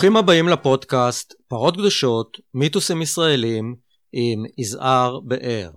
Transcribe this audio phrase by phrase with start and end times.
[0.00, 3.74] ברוכים הבאים לפודקאסט פרות קדושות, מיתוסים ישראלים
[4.12, 5.70] עם יזהר באר.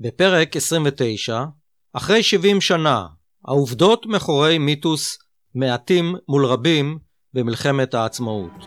[0.00, 1.44] בפרק 29,
[1.92, 3.06] אחרי 70 שנה,
[3.48, 5.18] העובדות מאחורי מיתוס
[5.54, 6.98] מעטים מול רבים
[7.34, 8.66] במלחמת העצמאות.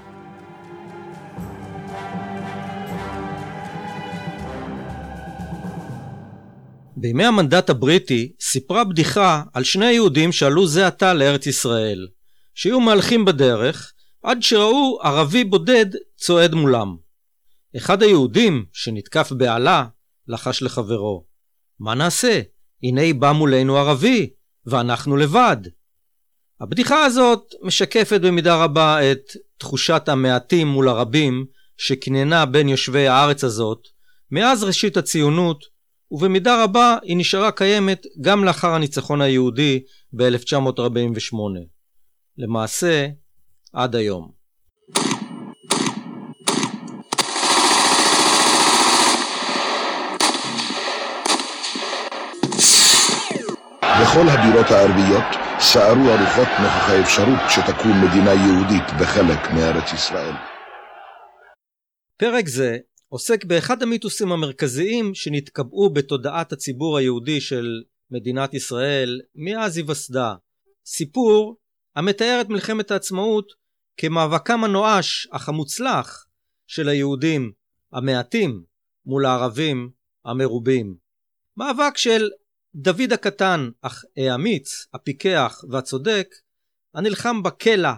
[6.97, 12.07] בימי המנדט הבריטי סיפרה בדיחה על שני יהודים שעלו זה עתה לארץ ישראל,
[12.53, 13.90] שהיו מהלכים בדרך
[14.23, 15.85] עד שראו ערבי בודד
[16.17, 16.95] צועד מולם.
[17.77, 19.85] אחד היהודים, שנתקף בעלה,
[20.27, 21.25] לחש לחברו,
[21.79, 22.41] מה נעשה?
[22.83, 24.29] הנה בא מולנו ערבי,
[24.65, 25.57] ואנחנו לבד.
[26.61, 29.21] הבדיחה הזאת משקפת במידה רבה את
[29.57, 31.45] תחושת המעטים מול הרבים
[31.77, 33.79] שקיננה בין יושבי הארץ הזאת
[34.31, 35.63] מאז ראשית הציונות
[36.11, 41.35] ובמידה רבה היא נשארה קיימת גם לאחר הניצחון היהודי ב-1948.
[42.37, 43.07] למעשה,
[43.73, 44.31] עד היום.
[54.01, 55.23] בכל הבירות הערביות
[55.59, 60.33] סערו הרוחות נוכח האפשרות שתקום מדינה יהודית בחלק מארץ ישראל.
[62.17, 62.77] פרק זה
[63.09, 67.65] עוסק באחד המיתוסים המרכזיים שנתקבעו בתודעת הציבור היהודי של
[68.11, 70.35] מדינת ישראל מאז היווסדה.
[70.85, 71.57] סיפור
[71.95, 73.60] המתאר את מלחמת העצמאות
[73.97, 76.25] כמאבקם הנואש אך המוצלח
[76.67, 77.51] של היהודים
[77.91, 78.63] המעטים
[79.05, 79.89] מול הערבים
[80.25, 80.95] המרובים.
[81.57, 82.29] מאבק של
[82.75, 86.27] דוד הקטן אך האמיץ, הפיקח והצודק,
[86.93, 87.93] הנלחם בקלע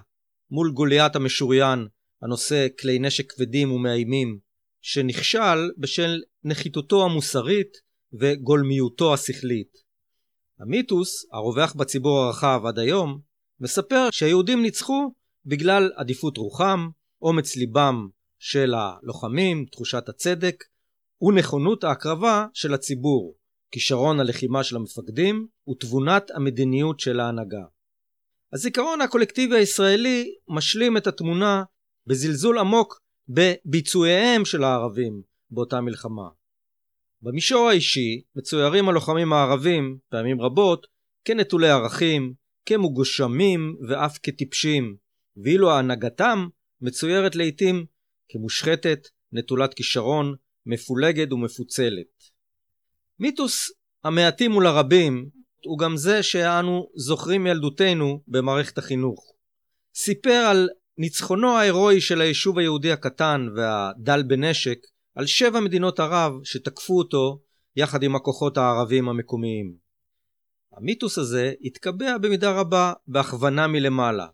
[0.51, 1.87] מול גוליית המשוריין
[2.21, 4.39] הנושא כלי נשק כבדים ומאיימים,
[4.81, 7.77] שנכשל בשל נחיתותו המוסרית
[8.13, 9.77] וגולמיותו השכלית.
[10.59, 13.19] המיתוס, הרווח בציבור הרחב עד היום,
[13.59, 15.13] מספר שהיהודים ניצחו
[15.45, 16.89] בגלל עדיפות רוחם,
[17.21, 18.07] אומץ ליבם
[18.39, 20.63] של הלוחמים, תחושת הצדק
[21.21, 23.35] ונכונות ההקרבה של הציבור,
[23.71, 27.63] כישרון הלחימה של המפקדים ותבונת המדיניות של ההנהגה.
[28.53, 31.63] הזיכרון הקולקטיבי הישראלי משלים את התמונה
[32.07, 32.99] בזלזול עמוק
[33.29, 35.21] בביצועיהם של הערבים
[35.51, 36.29] באותה מלחמה.
[37.21, 40.87] במישור האישי מצוירים הלוחמים הערבים פעמים רבות
[41.25, 42.33] כנטולי ערכים,
[42.65, 44.95] כמוגשמים ואף כטיפשים,
[45.37, 46.47] ואילו הנהגתם
[46.81, 47.85] מצוירת לעיתים
[48.29, 50.35] כמושחתת, נטולת כישרון,
[50.65, 52.23] מפולגת ומפוצלת.
[53.19, 53.71] מיתוס
[54.03, 55.29] המעטים מול הרבים
[55.65, 59.33] הוא גם זה שאנו זוכרים מילדותנו במערכת החינוך.
[59.95, 64.77] סיפר על ניצחונו ההירואי של היישוב היהודי הקטן והדל בנשק
[65.15, 67.39] על שבע מדינות ערב שתקפו אותו
[67.75, 69.75] יחד עם הכוחות הערבים המקומיים.
[70.73, 74.27] המיתוס הזה התקבע במידה רבה בהכוונה מלמעלה.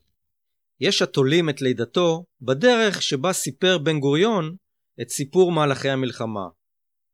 [0.80, 4.56] יש התולים את לידתו בדרך שבה סיפר בן גוריון
[5.02, 6.48] את סיפור מהלכי המלחמה.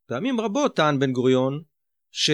[0.07, 1.61] פעמים רבות טען בן גוריון
[2.11, 2.29] ש...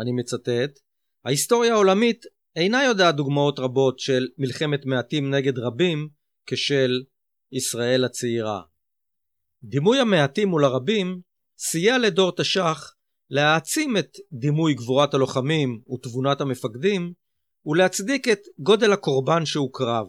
[0.00, 0.78] אני מצטט,
[1.24, 2.24] ההיסטוריה העולמית
[2.56, 6.08] אינה יודעת דוגמאות רבות של מלחמת מעטים נגד רבים
[6.46, 7.02] כשל
[7.52, 8.62] ישראל הצעירה.
[9.64, 11.20] דימוי המעטים מול הרבים
[11.58, 12.94] סייע לדור תש"ח
[13.30, 17.12] להעצים את דימוי גבורת הלוחמים ותבונת המפקדים
[17.66, 20.06] ולהצדיק את גודל הקורבן שהוקרב.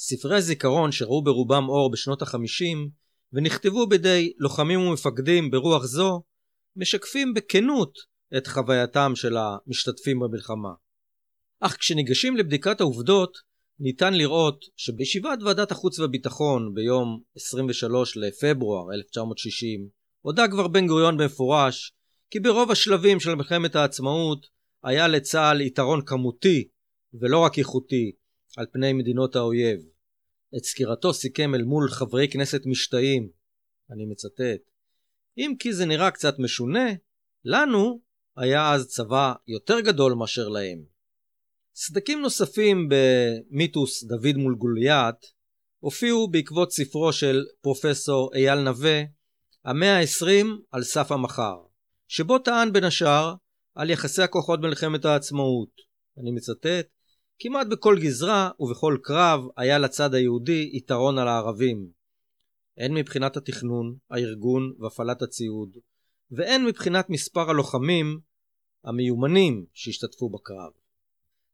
[0.00, 2.90] ספרי זיכרון שראו ברובם אור בשנות החמישים
[3.32, 6.22] ונכתבו בידי לוחמים ומפקדים ברוח זו
[6.76, 7.98] משקפים בכנות
[8.36, 10.68] את חווייתם של המשתתפים במלחמה.
[11.60, 13.38] אך כשניגשים לבדיקת העובדות
[13.78, 19.88] ניתן לראות שבישיבת ועדת החוץ והביטחון ביום 23 לפברואר 1960
[20.20, 21.92] הודה כבר בן גוריון במפורש
[22.30, 24.46] כי ברוב השלבים של מלחמת העצמאות
[24.84, 26.68] היה לצה"ל יתרון כמותי
[27.20, 28.12] ולא רק איכותי
[28.58, 29.80] על פני מדינות האויב.
[30.56, 33.28] את סקירתו סיכם אל מול חברי כנסת משתאים,
[33.90, 34.70] אני מצטט,
[35.38, 36.88] אם כי זה נראה קצת משונה,
[37.44, 38.00] לנו
[38.36, 40.84] היה אז צבא יותר גדול מאשר להם.
[41.74, 45.32] סדקים נוספים במיתוס דוד מול גוליית
[45.80, 49.02] הופיעו בעקבות ספרו של פרופסור אייל נווה,
[49.64, 51.56] המאה ה-20 על סף המחר,
[52.08, 53.34] שבו טען בין השאר
[53.74, 55.70] על יחסי הכוחות במלחמת העצמאות.
[56.20, 56.97] אני מצטט:
[57.38, 61.88] כמעט בכל גזרה ובכל קרב היה לצד היהודי יתרון על הערבים.
[62.78, 65.76] הן מבחינת התכנון, הארגון והפעלת הציוד,
[66.30, 68.20] והן מבחינת מספר הלוחמים
[68.84, 70.72] המיומנים שהשתתפו בקרב.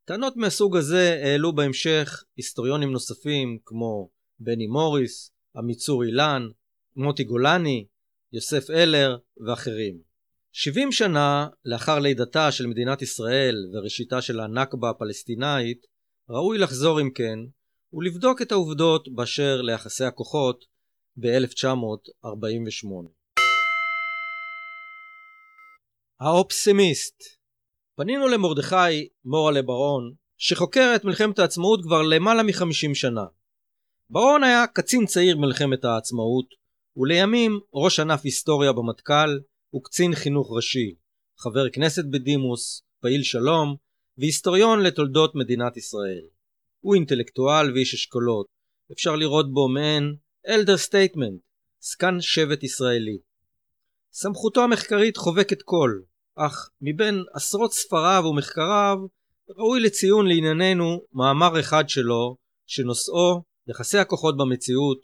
[0.04, 6.48] טענות מהסוג הזה העלו בהמשך היסטוריונים נוספים כמו בני מוריס, עמיצור אילן,
[6.96, 7.87] מוטי גולני,
[8.32, 10.13] יוסף אלר ואחרים.
[10.56, 15.86] 70 שנה לאחר לידתה של מדינת ישראל וראשיתה של הנכבה הפלסטינאית,
[16.30, 17.38] ראוי לחזור אם כן
[17.92, 20.64] ולבדוק את העובדות באשר ליחסי הכוחות
[21.16, 22.88] ב-1948.
[26.20, 27.22] האופסימיסט
[27.96, 33.24] פנינו למרדכי מורלה ברון שחוקר את מלחמת העצמאות כבר למעלה מחמישים שנה.
[34.10, 36.46] ברון היה קצין צעיר במלחמת העצמאות
[36.96, 39.38] ולימים ראש ענף היסטוריה במטכ"ל
[39.76, 40.94] וקצין חינוך ראשי,
[41.38, 43.76] חבר כנסת בדימוס, פעיל שלום
[44.19, 46.25] והיסטוריון לתולדות מדינת ישראל.
[46.81, 48.47] הוא אינטלקטואל ואיש אשכולות,
[48.93, 50.17] אפשר לראות בו מעין
[50.49, 51.40] elder statesman,
[51.81, 53.19] זקן שבט ישראלי.
[54.12, 56.00] סמכותו המחקרית חובקת כל,
[56.35, 58.97] אך מבין עשרות ספריו ומחקריו
[59.49, 62.37] ראוי לציון לענייננו מאמר אחד שלו
[62.67, 64.99] שנושאו יחסי הכוחות במציאות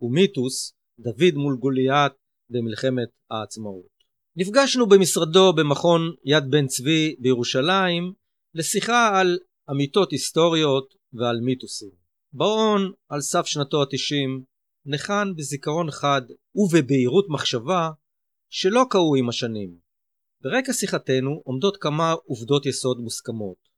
[0.00, 2.12] ומיתוס דוד מול גוליית
[2.50, 3.95] במלחמת העצמאות.
[4.38, 8.12] נפגשנו במשרדו במכון יד בן צבי בירושלים
[8.54, 9.38] לשיחה על
[9.70, 11.90] אמיתות היסטוריות ועל מיתוסים.
[12.32, 14.42] ברון על סף שנתו התשעים
[14.86, 16.22] ניחן בזיכרון חד
[16.56, 17.90] ובבהירות מחשבה
[18.50, 19.76] שלא קהו עם השנים.
[20.42, 23.68] ברקע שיחתנו עומדות כמה עובדות יסוד מוסכמות.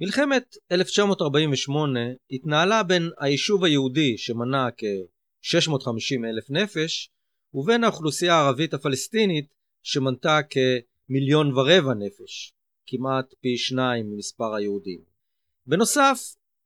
[0.00, 2.00] מלחמת 1948
[2.30, 7.10] התנהלה בין היישוב היהודי שמנה כ-650 אלף נפש
[7.54, 9.55] ובין האוכלוסייה הערבית הפלסטינית
[9.88, 12.52] שמנתה כמיליון ורבע נפש,
[12.86, 15.00] כמעט פי שניים ממספר היהודים.
[15.66, 16.18] בנוסף,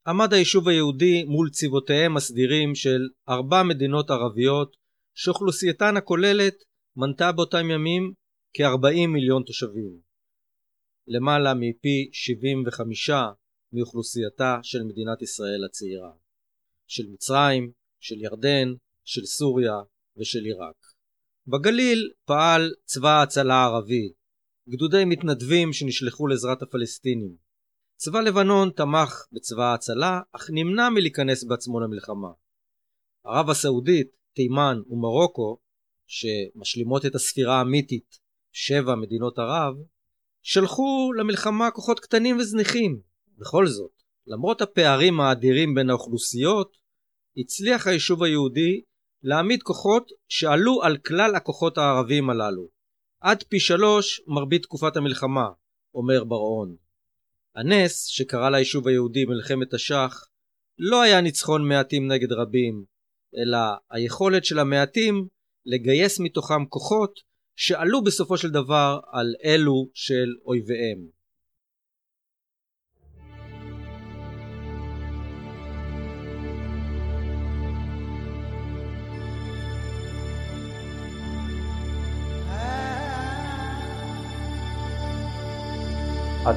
[0.06, 4.76] עמד היישוב היהודי מול צבאותיהם הסדירים של ארבע מדינות ערביות
[5.14, 6.54] שאוכלוסייתן הכוללת
[6.96, 8.12] מנתה באותם ימים
[8.54, 10.00] כ-40 מיליון תושבים.
[11.06, 13.10] למעלה מפי 75
[13.72, 16.12] מאוכלוסייתה של מדינת ישראל הצעירה.
[16.86, 18.68] של מצרים, של ירדן,
[19.04, 19.74] של סוריה
[20.16, 20.89] ושל עיראק.
[21.50, 24.12] בגליל פעל צבא ההצלה הערבי,
[24.68, 27.36] גדודי מתנדבים שנשלחו לעזרת הפלסטינים.
[27.96, 32.28] צבא לבנון תמך בצבא ההצלה, אך נמנע מלהיכנס בעצמו למלחמה.
[33.24, 35.58] ערב הסעודית, תימן ומרוקו,
[36.06, 38.18] שמשלימות את הספירה המיתית
[38.52, 39.74] שבע מדינות ערב,
[40.42, 43.00] שלחו למלחמה כוחות קטנים וזניחים.
[43.38, 46.76] בכל זאת, למרות הפערים האדירים בין האוכלוסיות,
[47.36, 48.82] הצליח היישוב היהודי
[49.22, 52.68] להעמיד כוחות שעלו על כלל הכוחות הערביים הללו.
[53.20, 55.48] עד פי שלוש מרבית תקופת המלחמה,
[55.94, 56.76] אומר בר-און.
[57.56, 60.24] הנס שקרה ליישוב היהודי במלחמת השח
[60.78, 62.84] לא היה ניצחון מעטים נגד רבים,
[63.36, 63.58] אלא
[63.90, 65.26] היכולת של המעטים
[65.66, 67.20] לגייס מתוכם כוחות
[67.56, 71.19] שעלו בסופו של דבר על אלו של אויביהם.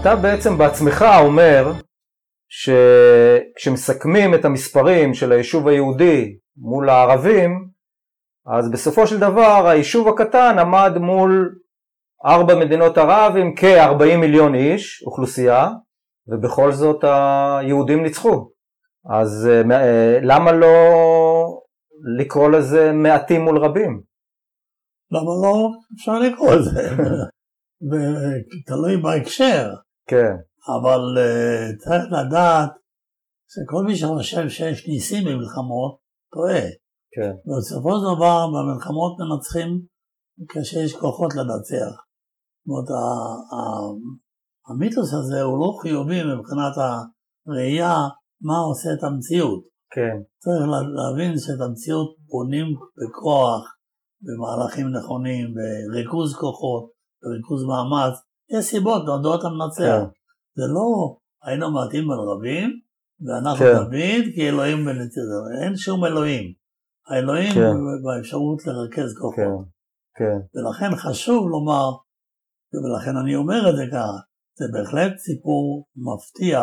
[0.02, 1.74] אתה בעצם בעצמך אומר
[2.50, 7.68] שכשמסכמים את המספרים של היישוב היהודי מול הערבים,
[8.46, 11.56] אז בסופו של דבר היישוב הקטן עמד מול
[12.26, 15.70] ארבע מדינות ערב עם כ-40 מיליון איש, אוכלוסייה,
[16.28, 18.50] ובכל זאת היהודים ניצחו.
[19.10, 20.78] אז אה, אה, למה לא
[22.20, 24.02] לקרוא לזה מעטים מול רבים?
[25.12, 26.82] למה לא אפשר לקרוא לזה?
[28.68, 29.70] תלוי בהקשר.
[30.08, 30.34] כן.
[30.76, 32.72] אבל uh, צריך לדעת
[33.52, 35.98] שכל מי שחושב שיש ניסים במלחמות,
[36.34, 36.68] טועה.
[37.16, 37.34] כן.
[37.58, 39.82] בסופו של דבר במלחמות מנצחים
[40.50, 41.94] כשיש כוחות לנצח.
[42.66, 42.90] זאת אומרת,
[44.68, 46.76] המיתוס הזה הוא לא חיובי מבחינת
[47.48, 47.96] הראייה
[48.42, 49.64] מה עושה את המציאות.
[49.96, 50.16] כן.
[50.44, 50.66] צריך
[50.98, 52.68] להבין שאת המציאות בונים
[53.00, 53.64] בכוח,
[54.26, 55.48] במהלכים נכונים,
[55.92, 56.93] בריכוז כוחות,
[57.24, 58.16] בריכוז מאמץ,
[58.50, 60.04] יש סיבות, נועדות המנצח.
[60.04, 60.06] כן.
[60.56, 62.80] זה לא היינו מעטים על רבים,
[63.26, 63.86] ואנחנו כן.
[63.86, 66.54] תמיד כי אלוהים בנציגו, אין שום אלוהים.
[67.08, 67.74] האלוהים כן.
[68.04, 69.36] באפשרות לרכז כוחות.
[69.36, 69.74] כן.
[70.16, 70.38] כן.
[70.56, 71.90] ולכן חשוב לומר,
[72.84, 74.18] ולכן אני אומר את זה ככה,
[74.60, 76.60] זה בהחלט סיפור מפתיע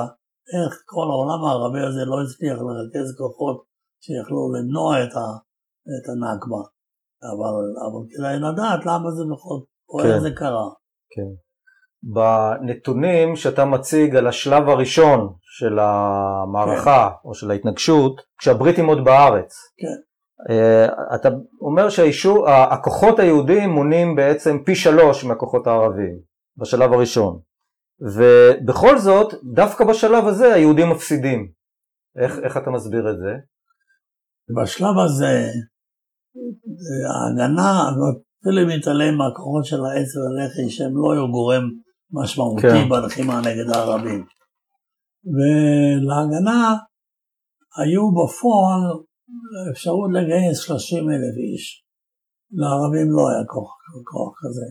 [0.54, 3.64] איך כל העולם הערבי הזה לא הצליח לרכז כוחות
[4.04, 5.26] שיכלו למנוע את, ה,
[5.96, 6.62] את הנכבה.
[7.30, 9.58] אבל, אבל כדאי לדעת למה זה בכל,
[9.90, 10.06] או כן.
[10.06, 10.68] איך זה קרה.
[11.11, 11.30] כן.
[12.02, 17.28] בנתונים שאתה מציג על השלב הראשון של המערכה כן.
[17.28, 19.54] או של ההתנגשות, כשהבריטים עוד בארץ.
[19.78, 20.11] כן.
[20.49, 21.28] Uh, אתה
[21.61, 26.20] אומר שהכוחות היהודים מונים בעצם פי שלוש מהכוחות הערבים
[26.56, 27.40] בשלב הראשון
[28.16, 31.50] ובכל זאת דווקא בשלב הזה היהודים מפסידים
[32.18, 33.32] איך, איך אתה מסביר את זה?
[34.62, 35.47] בשלב הזה
[37.12, 37.88] ההגנה
[38.40, 41.64] אפילו אם נתעלם מהכוחות של העץ והלח"י שהם לא היו גורם
[42.11, 42.88] משמעותי כן.
[42.88, 44.25] בלחימה נגד הערבים
[45.35, 46.76] ולהגנה
[47.78, 48.82] היו בפועל
[49.73, 51.64] אפשרות לגייס 30 אלף איש.
[52.61, 53.73] לערבים לא היה כוח,
[54.11, 54.68] כוח כזה.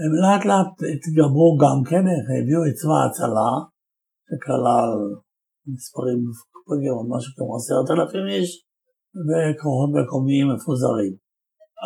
[0.00, 2.04] הם לאט לאט התגברו גם כן,
[2.38, 3.50] הביאו את צבא ההצלה,
[4.28, 4.90] שכלל
[5.72, 6.18] מספרים
[7.12, 8.50] משהו כמו עשרת אלפים איש,
[9.26, 11.14] וכוחות מקומיים מפוזרים.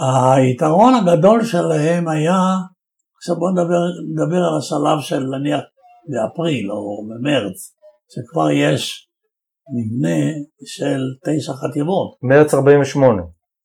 [0.00, 2.40] היתרון הגדול שלהם היה,
[3.16, 3.82] עכשיו בואו נדבר,
[4.12, 5.60] נדבר על השלב של נניח
[6.08, 7.74] באפריל או במרץ,
[8.12, 9.08] שכבר יש
[9.74, 10.18] מבנה
[10.66, 12.16] של תשע חטיבות.
[12.22, 13.22] מרץ 48.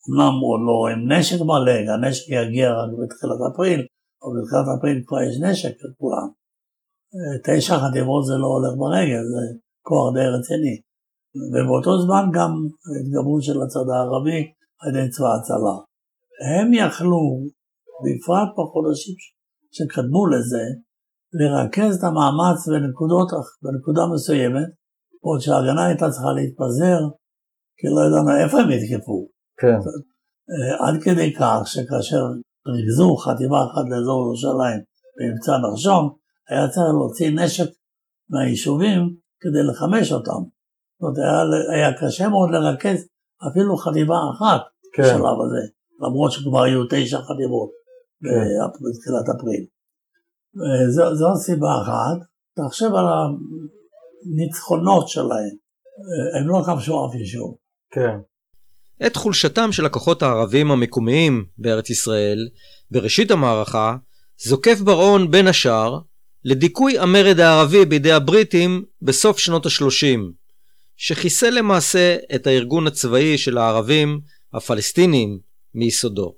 [0.09, 3.81] אמנם עוד לא עם נשק מלא, הנשק יגיע רק בתחילת אפריל,
[4.23, 6.27] אבל בתחילת אפריל כבר יש נשק לכולם.
[7.45, 9.43] תשע חטיבות זה לא הולך ברגל, זה
[9.81, 10.75] כוח די רציני.
[11.51, 12.51] ובאותו זמן גם
[12.99, 14.41] התגברות של הצד הערבי
[14.81, 15.86] על ידי צבא הצלה.
[16.45, 17.21] הם יכלו,
[18.03, 19.15] בפרט בחודשים
[19.71, 20.63] שקדמו לזה,
[21.39, 23.29] לרכז את המאמץ בנקודות,
[23.63, 24.69] בנקודה מסוימת,
[25.21, 26.99] עוד שההגנה הייתה צריכה להתפזר,
[27.77, 29.27] כי לא ידענו איפה הם יתקפו.
[29.61, 29.77] כן.
[30.85, 32.23] עד כדי כך שכאשר
[32.67, 34.79] ריכזו חטיבה אחת לאזור ירושלים
[35.17, 36.09] במבצע נחשון,
[36.49, 37.69] היה צריך להוציא נשק
[38.29, 39.01] מהיישובים
[39.41, 40.41] כדי לחמש אותם.
[40.99, 41.39] זאת אומרת, היה,
[41.75, 42.99] היה קשה מאוד לרכז
[43.47, 44.61] אפילו חטיבה אחת
[44.93, 45.03] כן.
[45.03, 45.63] בשלב הזה,
[46.01, 47.69] למרות שכבר היו תשע חטיבות
[48.23, 48.29] כן.
[48.83, 49.65] בתחילת אפריל.
[50.89, 52.27] זו, זו סיבה אחת.
[52.55, 53.05] תחשב על
[54.25, 55.55] הניצחונות שלהם,
[56.39, 57.55] הם לא כבשו אף יישוב.
[57.91, 58.17] כן.
[59.05, 62.47] את חולשתם של הכוחות הערבים המקומיים בארץ ישראל
[62.91, 63.95] בראשית המערכה
[64.37, 65.99] זוקף בר-און בין השאר
[66.43, 70.19] לדיכוי המרד הערבי בידי הבריטים בסוף שנות ה-30,
[70.97, 74.19] שחיסל למעשה את הארגון הצבאי של הערבים
[74.53, 75.39] הפלסטינים
[75.75, 76.35] מיסודו.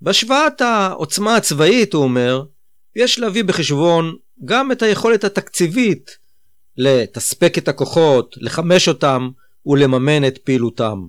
[0.00, 2.42] בהשוואת העוצמה הצבאית, הוא אומר,
[2.96, 6.16] יש להביא בחשבון גם את היכולת התקציבית
[6.76, 9.30] לתספק את הכוחות, לחמש אותם
[9.66, 11.06] ולממן את פעילותם.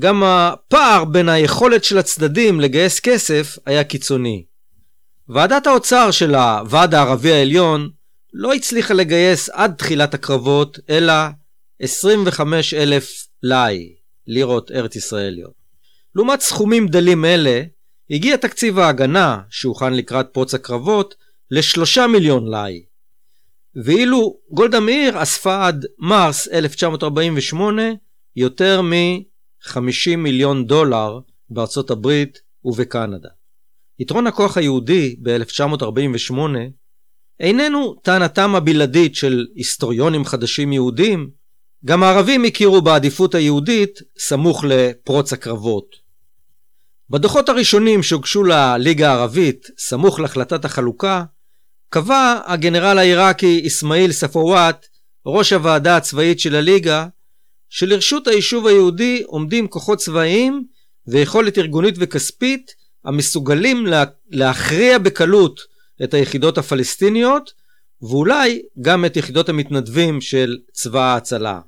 [0.00, 4.44] גם הפער בין היכולת של הצדדים לגייס כסף היה קיצוני.
[5.28, 7.90] ועדת האוצר של הוועד הערבי העליון
[8.32, 11.14] לא הצליחה לגייס עד תחילת הקרבות אלא
[11.80, 13.94] 25 אלף לאי,
[14.26, 15.61] לירות ארץ ישראליות.
[16.14, 17.62] לעומת סכומים דלים אלה,
[18.10, 21.14] הגיע תקציב ההגנה, שהוכן לקראת פרוץ הקרבות,
[21.50, 22.82] לשלושה מיליון לאי.
[23.84, 27.82] ואילו גולדה מאיר אספה עד מרס 1948
[28.36, 31.18] יותר מ-50 מיליון דולר
[31.50, 33.28] בארצות הברית ובקנדה.
[33.98, 36.34] יתרון הכוח היהודי ב-1948
[37.40, 41.30] איננו טענתם הבלעדית של היסטוריונים חדשים יהודים,
[41.84, 46.01] גם הערבים הכירו בעדיפות היהודית סמוך לפרוץ הקרבות.
[47.12, 51.24] בדוחות הראשונים שהוגשו לליגה הערבית סמוך להחלטת החלוקה,
[51.88, 54.86] קבע הגנרל העיראקי אסמאעיל ספוואט,
[55.26, 57.06] ראש הוועדה הצבאית של הליגה,
[57.68, 60.64] שלרשות היישוב היהודי עומדים כוחות צבאיים
[61.06, 62.70] ויכולת ארגונית וכספית
[63.04, 65.60] המסוגלים לה, להכריע בקלות
[66.04, 67.52] את היחידות הפלסטיניות
[68.02, 71.60] ואולי גם את יחידות המתנדבים של צבא ההצלה.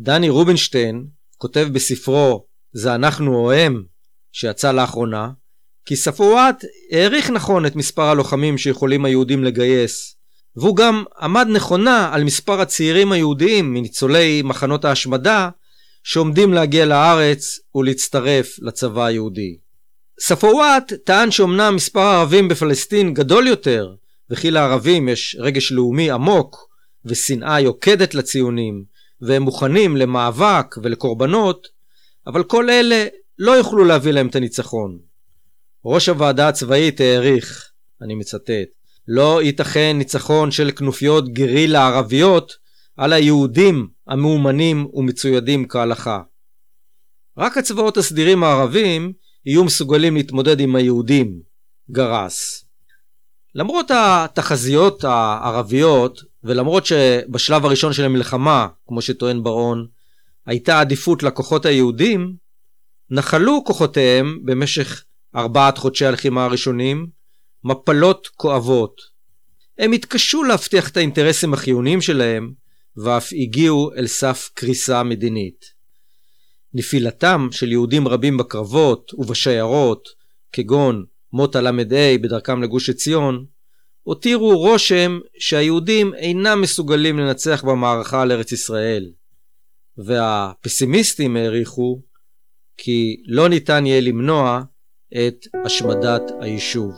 [0.00, 3.97] דני רובינשטיין כותב בספרו "זה אנחנו או הם"
[4.32, 5.28] שיצא לאחרונה
[5.84, 10.16] כי ספואט העריך נכון את מספר הלוחמים שיכולים היהודים לגייס
[10.56, 15.48] והוא גם עמד נכונה על מספר הצעירים היהודיים מניצולי מחנות ההשמדה
[16.02, 19.58] שעומדים להגיע לארץ ולהצטרף לצבא היהודי.
[20.20, 23.94] ספואט טען שאומנם מספר הערבים בפלסטין גדול יותר
[24.30, 26.68] וכי לערבים יש רגש לאומי עמוק
[27.04, 28.84] ושנאה יוקדת לציונים
[29.20, 31.68] והם מוכנים למאבק ולקורבנות
[32.26, 33.06] אבל כל אלה
[33.38, 34.98] לא יוכלו להביא להם את הניצחון.
[35.84, 37.70] ראש הוועדה הצבאית העריך,
[38.02, 38.68] אני מצטט,
[39.08, 42.56] לא ייתכן ניצחון של כנופיות גרילה ערביות
[42.96, 46.20] על היהודים המאומנים ומצוידים כהלכה.
[47.38, 49.12] רק הצבאות הסדירים הערבים
[49.46, 51.40] יהיו מסוגלים להתמודד עם היהודים,
[51.90, 52.64] גרס.
[53.54, 59.86] למרות התחזיות הערביות, ולמרות שבשלב הראשון של המלחמה, כמו שטוען ברון,
[60.46, 62.47] הייתה עדיפות לכוחות היהודים,
[63.10, 65.04] נחלו כוחותיהם במשך
[65.36, 67.06] ארבעת חודשי הלחימה הראשונים
[67.64, 69.00] מפלות כואבות.
[69.78, 72.52] הם התקשו להבטיח את האינטרסים החיוניים שלהם,
[72.96, 75.64] ואף הגיעו אל סף קריסה מדינית.
[76.74, 80.08] נפילתם של יהודים רבים בקרבות ובשיירות,
[80.52, 81.72] כגון מוטה ל"ה
[82.22, 83.46] בדרכם לגוש עציון,
[84.02, 89.10] הותירו רושם שהיהודים אינם מסוגלים לנצח במערכה על ארץ ישראל.
[89.98, 92.02] והפסימיסטים העריכו
[92.78, 94.62] כי לא ניתן יהיה למנוע
[95.12, 96.92] את השמדת היישוב.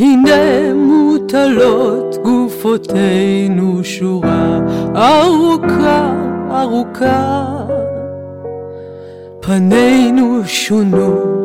[0.00, 4.60] הנה מוטלות גופותינו שורה
[4.96, 6.14] ארוכה
[6.50, 7.56] ארוכה
[9.40, 11.38] פנינו שונו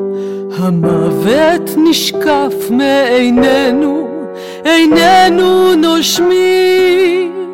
[0.57, 4.02] המוות נשקף מעינינו
[4.65, 7.53] איננו נושמים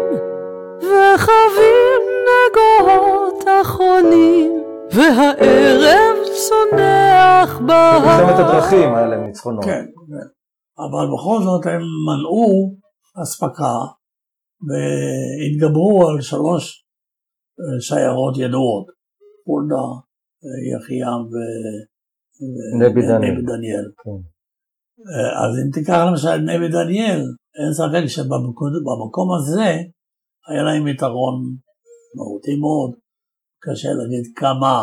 [0.77, 6.15] וחווים נגוהות אחרונים והערב
[6.47, 7.99] צונח בהר.
[7.99, 9.65] מלחמת הדרכים היה להם ניצחונות.
[9.65, 10.27] כן, כן,
[10.77, 12.75] אבל בכל זאת הם מנעו
[13.23, 13.77] אספקה
[14.67, 16.85] והתגברו על שלוש
[17.59, 18.85] אה, שיירות ידועות,
[19.45, 19.87] חולדה,
[20.43, 21.21] אה, יחיעם.
[22.41, 23.87] ונבי דניאל.
[25.07, 27.21] אה, אז אם תיקח למשל את נבי דניאל,
[27.59, 29.69] אין ספק שבמקום הזה
[30.47, 31.35] היה להם יתרון
[32.15, 32.91] מהותי מאוד,
[33.63, 34.75] קשה להגיד כמה,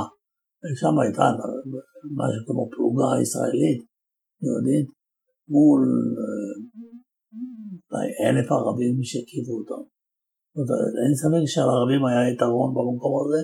[0.80, 1.24] שם הייתה
[2.20, 3.80] משהו כמו פלוגה ישראלית,
[4.44, 4.88] יהודית,
[5.52, 5.82] מול
[7.90, 9.82] אולי אלף ערבים שהקיפו אותם.
[10.56, 13.40] זאת אומרת, אין ספק שלערבים היה יתרון במקום הזה,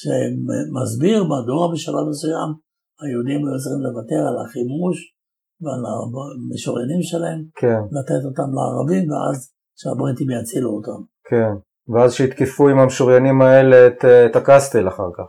[0.00, 2.50] שמסביר מדוע בשלב מסוים
[3.00, 4.96] היהודים היו צריכים לוותר על החימוש
[5.62, 9.36] ועל המשוריינים שלהם, כן, לתת אותם לערבים, ואז
[9.80, 11.00] שהבריטים יצילו אותם.
[11.30, 11.52] כן.
[11.92, 15.28] ואז שהתקפו עם המשוריינים האלה את, את הקסטל אחר כך.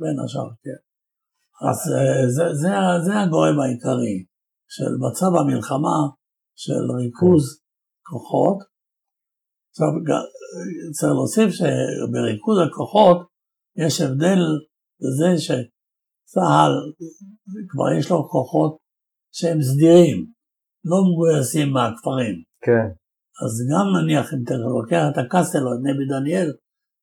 [0.00, 0.80] בין השאר, כן.
[1.68, 2.70] אז אה, זה, זה,
[3.06, 4.16] זה הגורם העיקרי
[4.68, 5.98] של מצב המלחמה,
[6.56, 7.44] של ריכוז
[8.08, 8.58] כוחות.
[9.70, 9.88] עכשיו,
[10.96, 13.18] צריך להוסיף שבריכוז הכוחות
[13.76, 14.40] יש הבדל
[15.00, 16.72] בזה שצה"ל
[17.70, 18.76] כבר יש לו כוחות
[19.32, 20.26] שהם סדירים,
[20.84, 22.36] לא מגויסים מהכפרים.
[22.64, 22.88] כן,
[23.44, 26.50] אז גם נניח אם אתה לוקח את הקסטל או את נבי דניאל,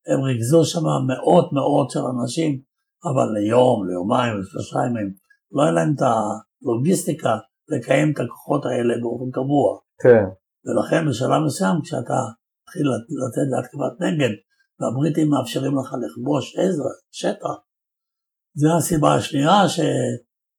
[0.08, 2.60] הם ריכזו שם מאות מאות של אנשים,
[3.08, 5.14] אבל ליום, ליומיים, לשלושה ימים,
[5.52, 9.78] לא היה להם את הלוגיסטיקה לקיים את הכוחות האלה באופן קבוע.
[10.02, 10.24] כן,
[10.64, 12.18] ולכן בשלב מסוים כשאתה
[12.62, 12.86] מתחיל
[13.20, 14.32] לצאת להתקפת נגד,
[14.78, 17.54] והבריטים מאפשרים לך לכבוש עזר, שטח,
[18.54, 19.68] זו הסיבה השנייה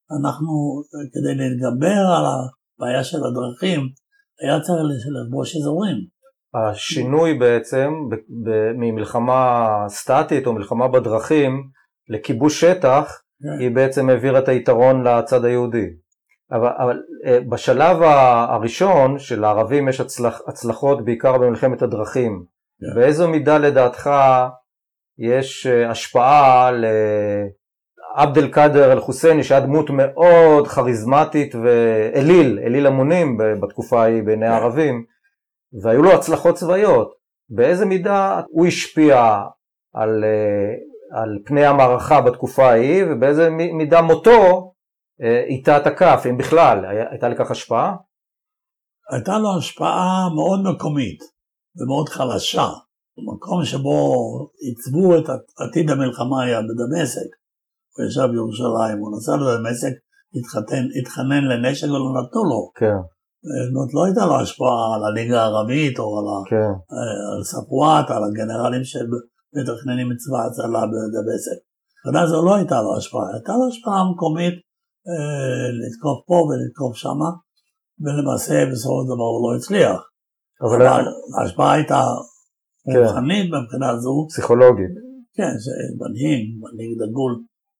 [0.07, 3.81] שאנחנו, כדי להתגבר על הבעיה של הדרכים,
[4.41, 4.79] היה צריך
[5.15, 5.97] לכבוש אזורים.
[6.53, 7.93] השינוי בעצם
[8.77, 11.69] ממלחמה סטטית או מלחמה בדרכים
[12.09, 13.63] לכיבוש שטח, כן.
[13.63, 15.85] היא בעצם העבירה את היתרון לצד היהודי.
[16.51, 22.43] אבל, אבל אה, בשלב הראשון של הערבים יש הצלח, הצלחות בעיקר במלחמת הדרכים.
[22.79, 22.99] כן.
[22.99, 24.09] באיזו מידה לדעתך
[25.19, 26.71] יש אה, השפעה
[28.17, 34.45] לעבד אל קאדר אל חוסייני שהיה דמות מאוד כריזמטית ואליל, אליל המונים בתקופה ההיא בעיני
[34.45, 34.51] כן.
[34.51, 35.05] הערבים,
[35.83, 37.13] והיו לו הצלחות צבאיות.
[37.49, 39.39] באיזה מידה הוא השפיע
[39.93, 40.73] על, אה,
[41.21, 44.73] על פני המערכה בתקופה ההיא, ובאיזה מי- מידה מותו
[45.21, 47.95] אה, איתה הכף, אם בכלל, הייתה לכך השפעה?
[49.11, 51.19] הייתה לו השפעה מאוד מקומית
[51.77, 52.67] ומאוד חלשה.
[53.17, 54.15] במקום שבו
[54.59, 57.46] עיצבו את עתיד המלחמה היה בדמשק.
[57.97, 59.93] הוא ישב בירושלים, הוא נסע לדמשק,
[60.37, 62.71] התחתן, התחנן לנשק ולא נתנו לו.
[62.75, 62.99] כן,
[63.73, 68.23] זאת לא הייתה לו השפעה על הליגה הערבית או על, כן, אה, על ספואט, על
[68.23, 71.59] הגנרלים שמתכננים את צבא ההצלה בדמשק.
[71.97, 74.55] מבחינה זו לא הייתה לו השפעה, הייתה לו השפעה מקומית
[75.09, 77.29] אה, לתקוף פה ולתקוף שמה,
[78.03, 79.99] ולמעשה בסופו של דבר הוא לא הצליח.
[80.61, 81.05] אבל אבל
[81.39, 82.01] ההשפעה הייתה
[82.85, 82.99] כן.
[82.99, 84.93] רוחנית מבחינה זו, פסיכולוגית.
[85.37, 87.33] כן, שמנהיג, מנהיג דגול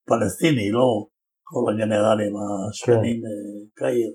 [0.08, 1.06] פלסטיני, לא
[1.43, 2.34] כל הגנרלים
[2.70, 4.12] השכנים אה, קהיר.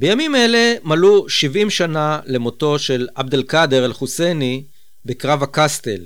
[0.00, 4.66] בימים אלה מלאו 70 שנה למותו של עבד אל קאדר אל חוסייני
[5.04, 6.00] בקרב הקסטל.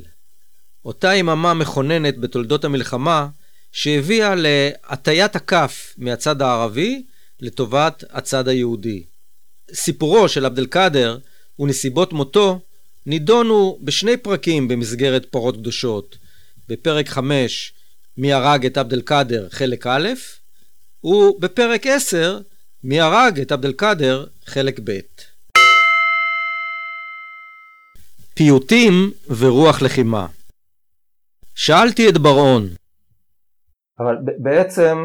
[0.84, 3.28] אותה יממה מכוננת בתולדות המלחמה
[3.72, 7.04] שהביאה להטיית הכף מהצד הערבי
[7.40, 9.04] לטובת הצד היהודי.
[9.72, 11.18] סיפורו של עבד אל קאדר
[11.58, 12.60] ונסיבות מותו
[13.06, 16.18] נידונו בשני פרקים במסגרת פרות קדושות.
[16.68, 17.72] בפרק 5
[18.18, 20.08] מי הרג את עבד אל קאדר חלק א',
[21.04, 22.38] ובפרק 10
[22.84, 24.90] מי הרג את עבד אל קאדר חלק ב'.
[28.34, 28.92] פיוטים
[29.38, 30.26] ורוח לחימה
[31.54, 32.62] שאלתי את בר-און,
[33.98, 34.98] אבל בעצם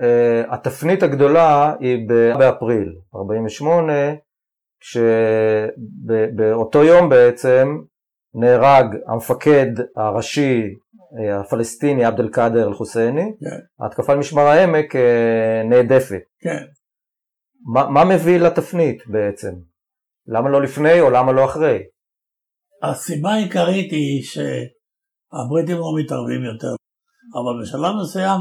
[0.00, 3.92] אה, התפנית הגדולה היא באפריל 48,
[4.80, 7.78] כשבאותו יום בעצם
[8.34, 10.74] נהרג המפקד הראשי
[11.40, 13.84] הפלסטיני עבד אל קאדר אל חוסייני, כן.
[13.84, 16.22] ההתקפה על משמר העמק אה, נהדפת.
[16.40, 16.64] כן,
[17.74, 19.52] מה, מה מביא לתפנית בעצם?
[20.26, 21.78] למה לא לפני או למה לא אחרי?
[22.82, 26.74] הסיבה העיקרית היא שהבריטים לא מתערבים יותר,
[27.38, 28.40] אבל בשלב מסוים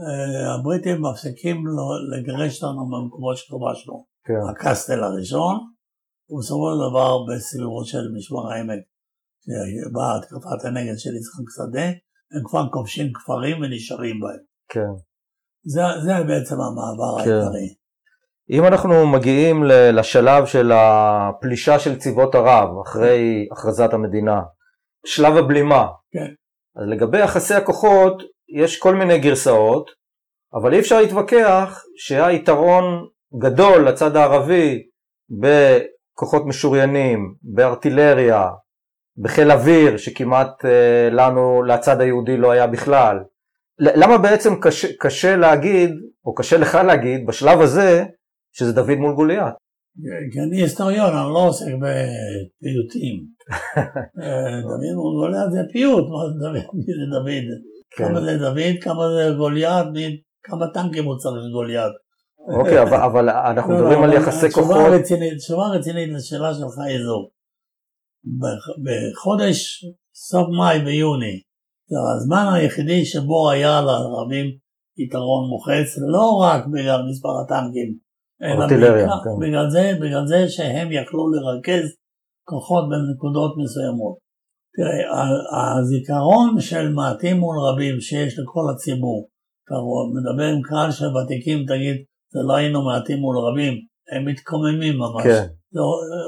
[0.00, 1.56] אה, הבריטים מפסיקים
[2.12, 4.06] לגרש אותנו מהמקומות שכבשנו.
[4.24, 5.56] כן, הקסטל הראשון,
[6.30, 8.82] ובסופו של דבר בסביבות של משמר העמק,
[9.46, 11.86] שבאה התקפת הנגד של יצחק שדה,
[12.32, 14.44] הם כבר כובשים כפרים ונשארים בהם.
[14.68, 14.92] כן.
[15.64, 17.30] זה, זה בעצם המעבר כן.
[17.30, 17.74] העיקרי.
[18.50, 24.42] אם אנחנו מגיעים לשלב של הפלישה של צבאות ערב אחרי הכרזת המדינה,
[25.06, 26.32] שלב הבלימה, כן.
[26.76, 28.22] אז לגבי יחסי הכוחות
[28.58, 29.90] יש כל מיני גרסאות,
[30.54, 32.84] אבל אי אפשר להתווכח שהיה יתרון
[33.38, 34.82] גדול לצד הערבי
[35.30, 38.48] בכוחות משוריינים, בארטילריה,
[39.18, 43.16] בחיל אוויר, שכמעט אה, לנו, לצד היהודי לא היה בכלל.
[43.78, 45.90] למה בעצם קשה, קשה להגיד,
[46.26, 48.04] או קשה לך להגיד, בשלב הזה,
[48.52, 49.54] שזה דוד מול גוליית?
[50.32, 53.16] כי אני היסטוריון, אני לא עוסק בפיוטים.
[54.22, 56.74] אה, דוד מול זה פיוט, מה זה דוד?
[56.74, 57.44] מי זה דוד?
[57.96, 58.08] כן.
[58.08, 61.92] כמה זה דוד, כמה זה גוליית, מי- כמה טנקים הוא צריך גוליית.
[62.58, 64.76] אוקיי, אבל, אנחנו לא, מדברים לא, על אבל יחסי כוחות.
[65.38, 66.74] תשובה רצינית לשאלה שלך.
[66.78, 67.35] בח-
[68.84, 69.84] בחודש
[70.14, 71.36] סוף מאי ויוני,
[71.90, 74.46] זה הזמן היחידי שבו היה לערבים
[74.98, 77.90] יתרון מוחץ, לא רק בגלל מספר הטנקים,
[78.42, 79.46] אלא בעיקר- כן.
[79.46, 81.86] בגלל זה, בגלל זה שהם יכלו לרכז
[82.48, 84.16] כוחות בנקודות מסוימות.
[84.76, 84.98] תראה,
[85.78, 89.28] הזיכרון של מעטים מול רבים שיש לכל הציבור,
[89.64, 89.74] אתה
[90.16, 91.96] מדבר עם קהל של ותיקים, תגיד,
[92.32, 93.74] זה לא היינו מעטים מול רבים,
[94.12, 95.24] הם מתקוממים ממש.
[95.24, 95.80] כן, זה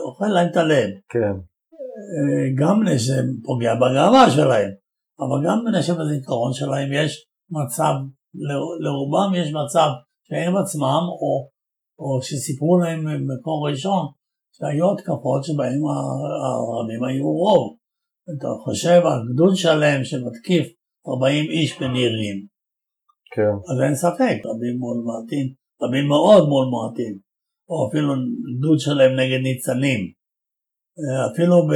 [0.09, 0.91] אוכל להם את הלב.
[1.09, 1.33] כן,
[2.59, 4.71] גם מפני שזה פוגע בגאווה שלהם,
[5.21, 7.95] אבל גם מפני שבזיכרון שלהם יש מצב,
[8.81, 9.89] לרובם יש מצב
[10.29, 11.49] שהם עצמם, או,
[11.99, 14.07] או שסיפרו להם במקור ראשון,
[14.57, 15.81] שהיו התקפות שבהם
[16.43, 17.77] הערבים היו רוב.
[18.37, 20.67] אתה חושב על גדוד שלם שמתקיף
[21.09, 22.47] 40 איש בנירים,
[23.35, 25.47] כן, אז אין ספק, רבים מול מעטים,
[25.83, 27.19] רבים מאוד מול מעטים,
[27.69, 28.15] או אפילו
[28.59, 30.18] גדוד שלם נגד ניצנים.
[31.01, 31.73] אה, אפילו ב...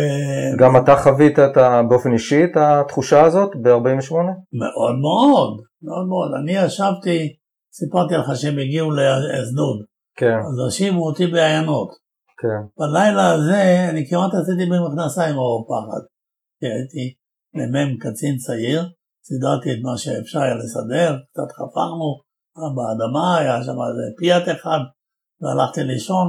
[0.58, 4.14] גם אתה חווית את ה, באופן אישי את התחושה הזאת ב-48?
[4.52, 6.30] מאוד מאוד, מאוד מאוד.
[6.42, 7.37] אני ישבתי,
[7.74, 9.78] סיפרתי לך שהם הגיעו לאשדוד,
[10.16, 11.90] כן, אז הושיבו אותי בעיינות.
[12.40, 16.02] כן, בלילה הזה אני כמעט עשיתי במכנסיים מרוב פחד.
[16.58, 17.14] כי הייתי
[17.54, 18.82] מ"מ קצין צעיר,
[19.28, 22.08] סידרתי את מה שאפשר היה לסדר, קצת חפרנו
[22.76, 24.80] באדמה, היה שם איזה פיאט אחד,
[25.40, 26.26] והלכתי לישון,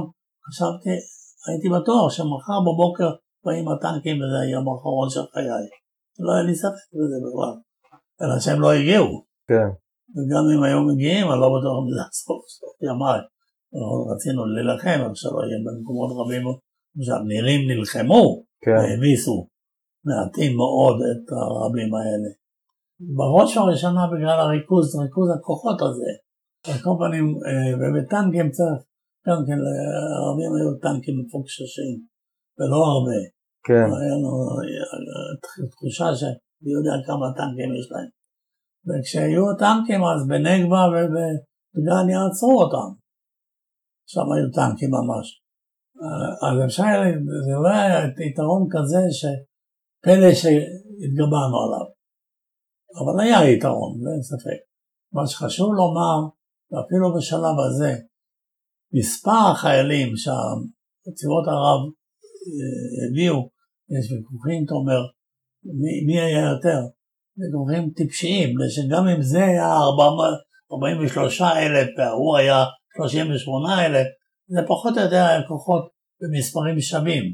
[0.48, 0.90] חשבתי,
[1.46, 3.10] הייתי בטוח שמחר בבוקר
[3.44, 5.66] באים הטנקים וזה היום האחרון של חיי.
[6.24, 7.54] לא היה לי ספק בזה בכלל,
[8.22, 9.24] אלא שהם לא הגיעו.
[9.48, 9.68] כן,
[10.14, 13.20] וגם אם היו מגיעים, אני לא בטוח אם זה הסוף סוף ימיי.
[13.74, 16.42] אנחנו רצינו להילחם, אבל שלא יהיה במקומות רבים,
[16.96, 18.22] למשל נירים נלחמו
[18.64, 19.48] כן, והביסו
[20.06, 22.30] מעטים מאוד את הרבים האלה.
[23.18, 26.12] בראש ובראשונה בגלל הריכוז, ריכוז הכוחות הזה.
[26.66, 28.82] על כל פנים, אה, ובטנקים צריך,
[29.26, 31.96] גם כן, לערבים היו טנקים מפוקששים,
[32.56, 33.20] ולא הרבה.
[33.66, 38.10] כן, היה לנו אה, תחושה שאני יודע כמה טנקים יש להם.
[38.86, 42.88] וכשהיו טנקים אז בנגבה ובדגניה עצרו אותם.
[44.12, 45.26] שם היו טנקים ממש.
[46.02, 46.94] אה, אז אפשר,
[47.46, 51.86] זה לא היה יתרון כזה שפלא שהתגברנו עליו.
[53.00, 54.60] אבל היה יתרון, אין ספק.
[55.12, 56.18] מה שחשוב לומר,
[56.70, 57.92] ואפילו בשלב הזה,
[58.98, 61.80] מספר החיילים שהצבאות ערב
[62.54, 63.38] אה, הביאו,
[63.94, 65.00] יש ויכוחים, אתה אומר,
[65.80, 66.78] מי, מי היה יותר?
[67.38, 69.72] ויכוחים טיפשיים, מפני שגם אם זה היה
[70.72, 72.64] 43 אלף וההוא היה
[72.96, 74.06] 38 אלף,
[74.48, 75.84] זה פחות או יותר כוחות
[76.20, 77.24] במספרים שווים.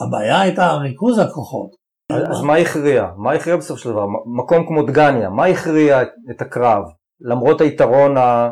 [0.00, 1.70] הבעיה הייתה ריכוז הכוחות.
[2.12, 3.06] אז מה הכריע?
[3.16, 4.06] מה הכריע בסופו של דבר?
[4.38, 6.82] מקום כמו דגניה, מה הכריע את הקרב?
[7.20, 8.50] למרות היתרון ה-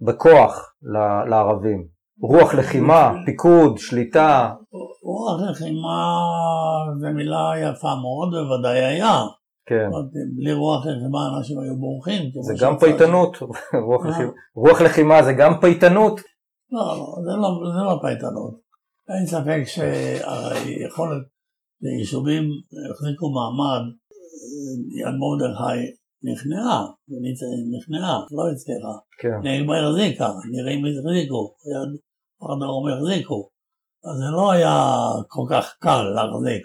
[0.00, 0.72] בכוח
[1.30, 1.86] לערבים.
[2.22, 4.54] רוח לחימה, פיקוד, שליטה,
[5.04, 6.18] רוח לחימה
[7.00, 9.20] זו מילה יפה מאוד, בוודאי היה.
[9.66, 9.88] כן.
[10.36, 12.22] בלי רוח לחימה אנשים היו בורחים.
[12.42, 13.36] זה גם פייטנות,
[13.86, 14.06] רוח?
[14.06, 16.20] לחימה- רוח לחימה זה גם פייטנות,
[16.72, 18.54] לא, לא, זה לא, זה לא פייטנות.
[19.08, 21.22] אין ספק שהיכולת
[21.82, 22.44] ליישובים
[22.90, 23.84] החזיקו מעמד,
[25.00, 25.80] יד מרדכי
[26.22, 26.86] נכנעה,
[27.76, 28.94] נכנעה, לא הצליחה.
[29.20, 32.00] כן, נגבה החזיקה, נראים החזיקו, יד
[32.60, 33.50] דרום החזיקו.
[34.04, 34.92] אז זה לא היה
[35.28, 36.62] כל כך קל להחזיק.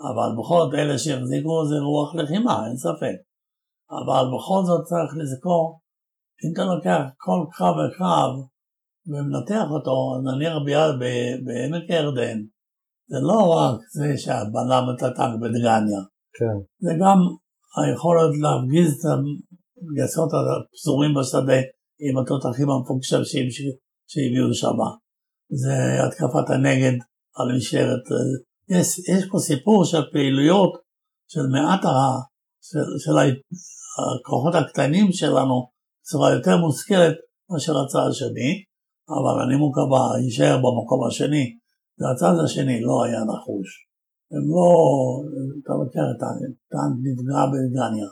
[0.00, 3.16] אבל בכל זאת אלה שהחזיקו זה רוח לחימה, אין ספק.
[3.90, 5.80] אבל בכל זאת צריך לזכור,
[6.44, 8.32] אם אתה לוקח כל קרב וקרב
[9.06, 10.92] ומנתח אותו, נניח ביד
[11.44, 12.38] בעמק ירדן,
[13.10, 16.02] זה לא רק זה שבלם את הטנק בדגניה,
[16.36, 17.18] כן, זה גם
[17.76, 19.02] היכולת להפגיז את
[19.82, 21.60] הגייסות הפזורים בשדה
[22.04, 23.76] עם התותחים המפוקששים ש-
[24.10, 24.78] שהביאו שם.
[25.62, 25.76] זה
[26.06, 26.96] התקפת הנגד
[27.38, 28.04] על משטרת...
[28.68, 30.72] יש, יש פה סיפור של פעילויות
[31.28, 31.88] של מעט ה...
[32.62, 33.16] של, של
[33.98, 35.68] הכוחות הקטנים שלנו
[36.02, 37.16] בצורה יותר מושכלת
[37.50, 38.64] מאשר הצד השני,
[39.08, 41.44] אבל הנימוק הבא יישאר במקום השני,
[41.98, 43.87] והצד השני לא היה נחוש.
[44.32, 44.68] הם לא,
[45.62, 48.10] אתה מכיר את הטנק נפגע בגניה.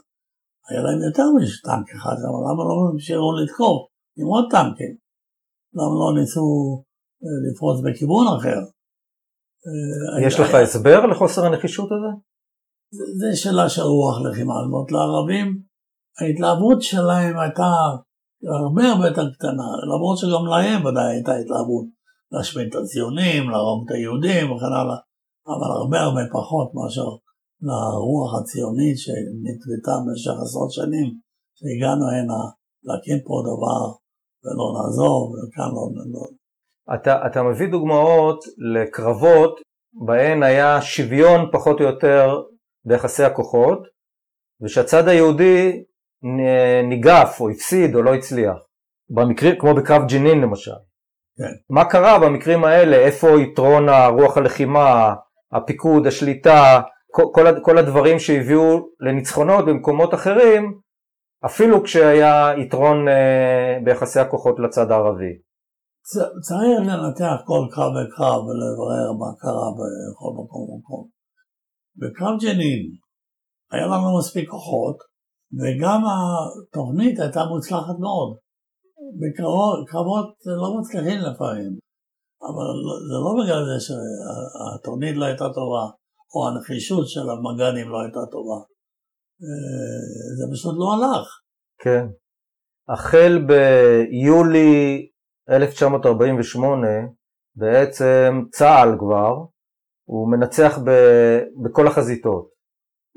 [0.68, 3.78] היה להם יותר מטנק אחד, אבל למה לא המשיכו לתקוף
[4.18, 4.94] עם עוד טנקים?
[5.74, 6.46] למה לא ניסו
[7.24, 8.60] אה, לפרוץ בכיוון אחר?
[10.26, 12.12] יש לך הסבר לחוסר הנחישות הזה?
[13.20, 14.54] זה שאלה של רוח לחימה.
[14.54, 15.62] זאת אומרת, לערבים,
[16.20, 17.70] ההתלהבות שלהם הייתה
[18.60, 21.86] הרבה הרבה יותר קטנה, למרות שגם להם ודאי הייתה התלהבות
[22.32, 24.96] להשמיד את הציונים, להרוג את היהודים וכן הלאה,
[25.52, 27.08] אבל הרבה הרבה פחות מאשר
[27.68, 31.06] לרוח הציונית שנטבתה במשך עשרות שנים,
[31.58, 32.40] שהגענו הנה
[32.86, 33.82] להקים פה דבר
[34.44, 35.84] ולא נעזוב, וכאן לא...
[36.12, 36.24] לא.
[36.94, 39.60] אתה, אתה מביא דוגמאות לקרבות
[40.06, 42.42] בהן היה שוויון פחות או יותר
[42.84, 43.78] ביחסי הכוחות,
[44.62, 45.84] ושהצד היהודי
[46.88, 48.56] ניגף או הפסיד או לא הצליח,
[49.10, 50.70] במקרים, כמו בקרב ג'נין למשל.
[51.38, 51.74] כן.
[51.74, 52.96] מה קרה במקרים האלה?
[52.96, 55.14] איפה יתרון הרוח הלחימה,
[55.56, 60.80] הפיקוד, השליטה, כל, כל, הדברים שהביאו לניצחונות במקומות אחרים,
[61.46, 65.32] אפילו כשהיה יתרון אה, ביחסי הכוחות לצד הערבי.
[66.46, 71.08] צריך לנתח כל קרב וקרב ולברר מה קרה בכל מקום ומקום.
[71.96, 72.82] בקרב ג'נין
[73.72, 74.96] היה לנו מספיק כוחות
[75.60, 78.36] וגם התוכנית הייתה מוצלחת מאוד.
[79.20, 81.78] בקרבות לא מצליחים לפעמים,
[82.42, 82.76] אבל
[83.08, 85.86] זה לא בגלל זה שהתוכנית לא הייתה טובה,
[86.34, 88.60] או הנחישות של המג"נים לא הייתה טובה.
[89.42, 91.26] אה, זה פשוט לא הלך.
[91.82, 92.06] כן.
[92.88, 95.08] החל ביולי
[95.50, 96.86] 1948,
[97.56, 99.34] בעצם צה"ל כבר,
[100.08, 100.90] הוא מנצח ב,
[101.64, 102.56] בכל החזיתות.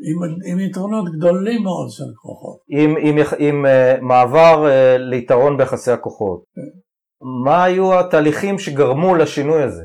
[0.08, 2.60] עם, עם יתרונות גדולים מאוד של כוחות.
[2.70, 6.44] עם, עם, עם uh, מעבר uh, ליתרון ביחסי הכוחות.
[6.56, 6.80] כן.
[7.22, 9.84] מה היו התהליכים שגרמו לשינוי הזה?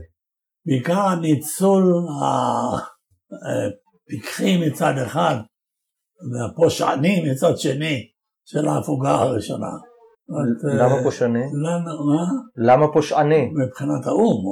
[0.66, 1.94] בעיקר הניצול
[4.07, 5.37] הפיקחי מצד אחד
[6.33, 8.01] והפושעני מצד שני
[8.44, 9.70] של ההפוגה הראשונה.
[10.79, 11.44] למה פושעני?
[12.57, 12.92] למה?
[12.92, 13.51] פושעני?
[13.55, 14.44] מבחינת האו"ם.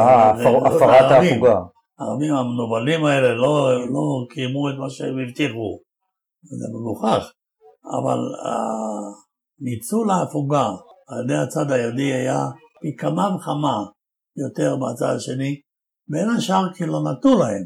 [0.00, 1.60] אה, הפרת ההפוגה.
[1.98, 5.78] הערבים המנוולים האלה לא, לא קיימו את מה שהם הבטיחו,
[6.42, 7.32] זה מגוחך,
[7.84, 8.18] אבל
[9.60, 10.68] ניצול ההפוגה
[11.10, 12.40] על ידי הצד היהודי היה
[12.80, 13.76] פי כמה וכמה
[14.36, 15.60] יותר מהצד השני,
[16.08, 17.64] בין השאר כי לא נתנו להם,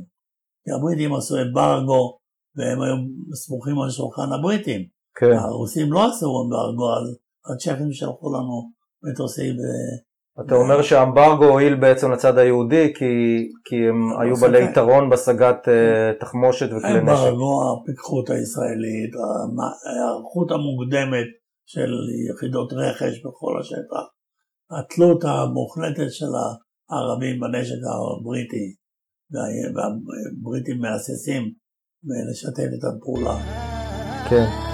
[0.65, 2.19] כי הבריטים עשו אמברגו
[2.57, 2.97] והם היו
[3.35, 4.81] סמוכים על שולחן הבריטים.
[5.17, 5.33] כן.
[5.33, 7.19] הרוסים לא עשו אמברגו, אז
[7.51, 8.71] הצ'כים שלחו לנו
[9.03, 9.55] מטוסים
[10.41, 13.05] אתה אומר שהאמברגו הועיל בעצם לצד היהודי כי,
[13.65, 17.13] כי הם היו בעלי יתרון בהשגת uh, תחמושת וכלי נשק.
[17.13, 21.27] אמברגו, הפיקחות הישראלית, ההיערכות המוקדמת
[21.67, 21.91] של
[22.31, 24.05] יחידות רכש בכל השטח,
[24.71, 26.33] התלות המוחלטת של
[26.91, 28.75] הערבים בנשק הבריטי,
[29.31, 31.53] והבריטים מהססים
[32.31, 33.37] לשתף את הפעולה.
[34.31, 34.74] כן.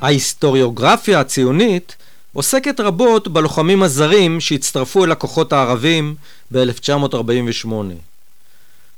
[0.00, 1.96] ההיסטוריוגרפיה הציונית
[2.32, 6.14] עוסקת רבות בלוחמים הזרים שהצטרפו אל הכוחות הערבים
[6.52, 7.68] ב-1948.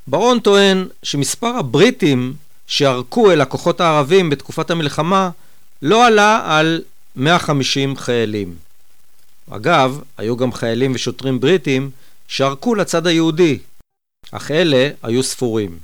[0.06, 2.34] ברון טוען שמספר הבריטים
[2.66, 5.30] שערקו אל הכוחות הערבים בתקופת המלחמה
[5.82, 6.82] לא עלה על
[7.16, 8.54] 150 חיילים.
[9.50, 11.90] אגב, היו גם חיילים ושוטרים בריטים
[12.28, 13.58] שערקו לצד היהודי,
[14.30, 15.78] אך אלה היו ספורים.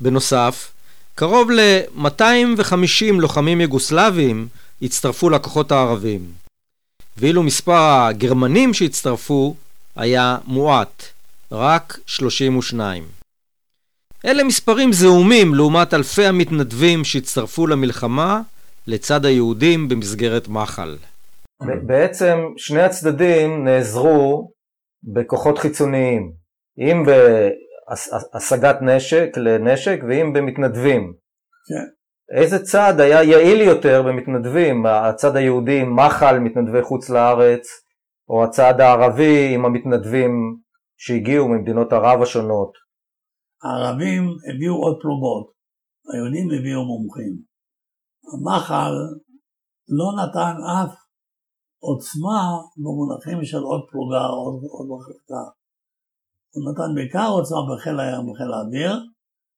[0.00, 0.71] בנוסף,
[1.14, 4.48] קרוב ל-250 לוחמים יוגוסלבים
[4.82, 6.20] הצטרפו לכוחות הערבים,
[7.16, 9.54] ואילו מספר הגרמנים שהצטרפו
[9.96, 11.02] היה מועט,
[11.52, 13.04] רק 32.
[14.24, 18.40] אלה מספרים זעומים לעומת אלפי המתנדבים שהצטרפו למלחמה
[18.86, 20.96] לצד היהודים במסגרת מחל.
[21.86, 24.50] בעצם שני הצדדים נעזרו
[25.04, 26.32] בכוחות חיצוניים,
[26.78, 27.04] אם
[28.34, 31.14] השגת נשק לנשק ואם במתנדבים.
[31.68, 31.86] כן.
[32.38, 34.86] איזה צד היה יעיל יותר במתנדבים?
[34.86, 37.66] הצד היהודי עם מחל, מתנדבי חוץ לארץ,
[38.28, 40.30] או הצד הערבי עם המתנדבים
[40.96, 42.72] שהגיעו ממדינות ערב השונות?
[43.62, 45.52] הערבים הביאו עוד פלוגות,
[46.12, 47.34] היהודים הביאו מומחים.
[48.32, 48.92] המחל
[49.98, 50.92] לא נתן אף
[51.88, 52.40] עוצמה
[52.82, 55.42] במונחים של עוד פלוגה, עוד, עוד מחלקה.
[56.54, 58.92] הוא נתן בעיקר עוצמה בחיל הים ובחיל האוויר,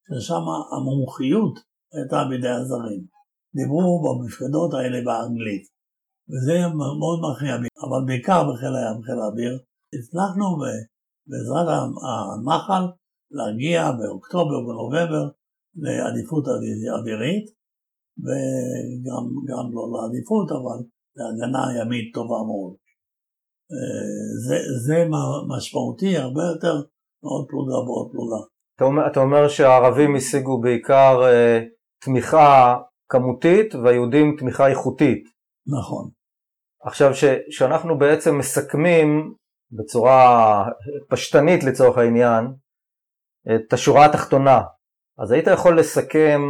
[0.06, 1.54] ששם המומחיות
[1.94, 3.02] הייתה בידי הזרים.
[3.56, 5.64] דיברו במפקדות האלה באנגלית,
[6.30, 6.54] וזה
[7.00, 7.54] מאוד מכריע,
[7.84, 9.54] אבל בעיקר בחיל הים ובחיל האוויר.
[9.96, 10.46] הצלחנו
[11.28, 11.68] בעזרת
[12.06, 12.84] הנחל
[13.36, 15.24] להגיע באוקטובר ובנובמבר
[15.84, 16.44] לעדיפות
[16.98, 17.46] אווירית,
[18.24, 20.78] וגם לא לעדיפות, אבל
[21.16, 22.74] להגנה ימית טובה מאוד.
[24.46, 25.04] זה, זה
[25.56, 26.74] משמעותי הרבה יותר
[27.22, 28.36] מעוד פלוגה ועוד פלוגה.
[28.76, 31.60] אתה אומר, אתה אומר שהערבים השיגו בעיקר אה,
[32.04, 32.76] תמיכה
[33.08, 35.24] כמותית והיהודים תמיכה איכותית.
[35.66, 36.10] נכון.
[36.82, 37.10] עכשיו,
[37.50, 39.34] שאנחנו בעצם מסכמים
[39.72, 40.64] בצורה
[41.08, 42.44] פשטנית לצורך העניין
[43.54, 44.60] את השורה התחתונה,
[45.18, 46.40] אז היית יכול לסכם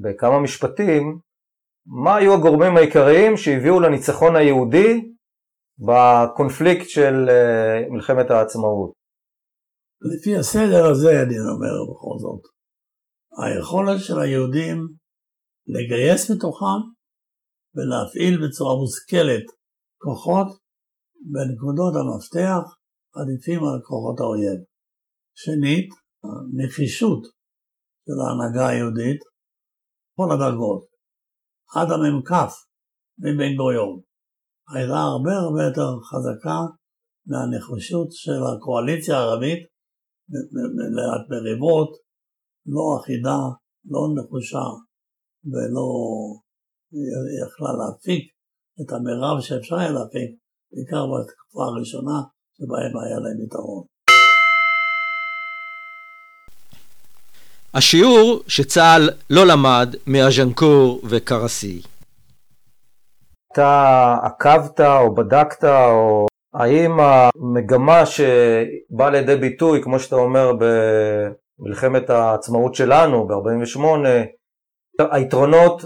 [0.00, 1.18] בכמה משפטים
[1.86, 5.12] מה היו הגורמים העיקריים שהביאו לניצחון היהודי
[5.78, 8.92] בקונפליקט של אה, מלחמת העצמאות?
[10.10, 12.42] לפי הסדר הזה אני אומר בכל זאת,
[13.42, 14.78] היכולת של היהודים
[15.74, 16.80] לגייס מתוכם
[17.74, 19.46] ולהפעיל בצורה מושכלת
[20.02, 20.46] כוחות
[21.32, 22.62] בנקודות המפתח
[23.18, 24.60] עדיפים על כוחות האויב.
[25.34, 25.88] שנית,
[26.24, 27.22] הנחישות
[28.04, 29.20] של ההנהגה היהודית,
[30.16, 30.82] כל הדרגות,
[31.76, 32.30] עד המ"כ
[33.18, 34.00] מבן גוריון,
[34.74, 36.60] הייתה הרבה הרבה יותר חזקה
[37.26, 39.58] מהנחישות של הקואליציה הערבית
[41.30, 41.90] מריבות
[42.66, 43.40] לא אחידה,
[43.92, 44.66] לא נחושה
[45.52, 45.88] ולא
[47.42, 48.24] יכלה להפיק
[48.80, 50.30] את המרב שאפשר היה להפיק,
[50.72, 52.18] בעיקר בתקופה הראשונה
[52.56, 53.84] שבהם היה להם יתרון.
[57.74, 61.91] השיעור שצה"ל לא למד מאז'נקור וקרסי.
[63.52, 72.74] אתה עקבת או בדקת או האם המגמה שבאה לידי ביטוי, כמו שאתה אומר, במלחמת העצמאות
[72.74, 73.80] שלנו ב-48,
[75.12, 75.82] היתרונות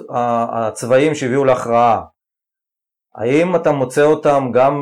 [0.55, 2.02] הצבאיים שהביאו להכרעה,
[3.14, 4.74] האם אתה מוצא אותם גם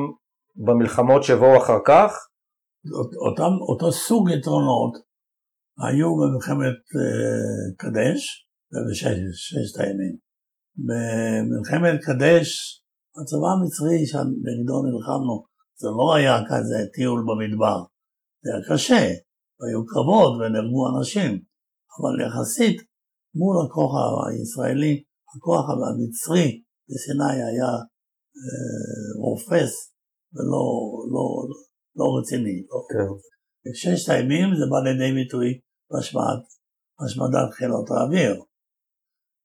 [0.56, 2.28] במלחמות שבאו אחר כך?
[3.28, 4.92] אותם, אותו סוג יתרונות
[5.78, 10.16] היו במלחמת uh, קדש ובששת הימים.
[10.76, 12.48] במלחמת קדש,
[13.16, 15.44] הצבא המצרי שנגדו נלחמנו,
[15.80, 17.78] זה לא היה כזה טיול במדבר,
[18.42, 19.04] זה היה קשה,
[19.62, 21.30] היו קרבות ונהרגו אנשים,
[21.96, 22.76] אבל יחסית
[23.34, 23.92] מול הכוח
[24.28, 25.02] הישראלי,
[25.36, 27.72] הכוח המצרי בסיני היה
[28.40, 29.72] אה, רופס
[30.34, 30.64] ולא
[31.12, 31.24] לא,
[31.96, 32.62] לא רציני.
[32.70, 32.78] לא.
[32.90, 33.08] כן.
[33.64, 35.60] בששת הימים זה בא לידי ביטוי
[35.90, 38.34] בהשמדת חילות האוויר.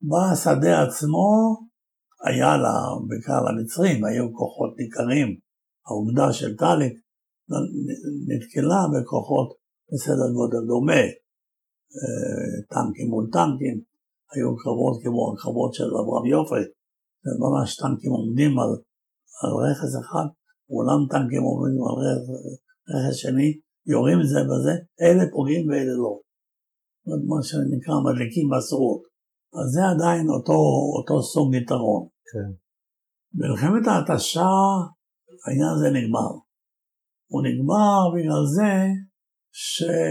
[0.01, 1.57] בשדה עצמו
[2.25, 2.75] היה לה,
[3.07, 5.39] בעיקר למצרים, היו כוחות ניכרים.
[5.87, 6.93] האוגדה של טאליק
[8.27, 9.49] נתקלה בכוחות
[9.91, 11.03] בסדר גודל דומה.
[11.97, 13.75] אה, טנקים מול טנקים,
[14.31, 16.63] היו קרבות כמו הקרבות של אברהם יופי,
[17.43, 18.71] ממש טנקים עומדים על,
[19.41, 20.27] על רכס אחד,
[20.75, 21.95] אולם טנקים עומדים על
[22.91, 23.49] רכס שני,
[23.91, 26.13] יורים זה בזה, אלה פוגעים ואלה לא.
[27.29, 29.08] מה שנקרא מדליקים בסורות.
[29.53, 30.59] אז זה עדיין אותו,
[30.97, 32.07] אותו סוג יתרון.
[32.29, 32.49] כן.
[33.33, 34.51] מלחמת ההתשה,
[35.45, 36.31] העניין הזה נגמר.
[37.31, 38.71] הוא נגמר בגלל זה
[39.51, 40.01] שלא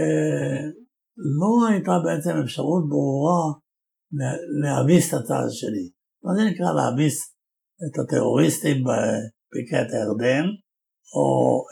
[1.69, 3.43] הייתה בעצם אפשרות ברורה
[4.63, 5.87] להביס את הצד השני.
[6.23, 7.17] מה זה נקרא להביס
[7.85, 10.45] את הטרוריסטים בבקעת הירדן,
[11.15, 11.27] או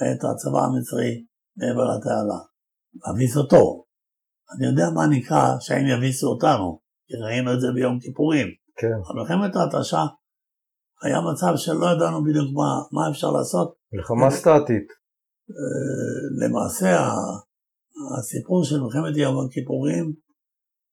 [0.08, 1.26] את הצבא המצרי
[1.58, 2.40] מעבר לתעלה?
[3.02, 3.64] להביס אותו.
[4.52, 6.80] אני יודע מה נקרא שהם יביסו אותנו,
[7.24, 8.48] ראינו את זה ביום כיפורים.
[8.78, 8.98] כן.
[9.10, 10.04] במלחמת ההתשה
[11.02, 13.76] היה מצב שלא ידענו בדיוק מה, מה אפשר לעשות.
[13.94, 14.88] מלחמה סטטית.
[15.58, 17.10] אה, למעשה
[18.18, 20.14] הסיפור של מלחמת יום הכיפורים,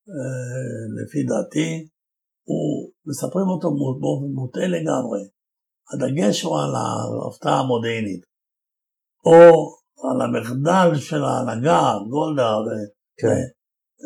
[0.09, 1.89] אה, לפי דעתי,
[2.49, 3.69] הוא, מספרים אותו
[4.01, 5.23] באופן מוטעה לגמרי.
[5.93, 8.23] הדגש הוא על ההפתעה המודיעינית,
[9.25, 12.53] או על המחדל של ההנהגה, גולדה.
[13.21, 13.45] כן.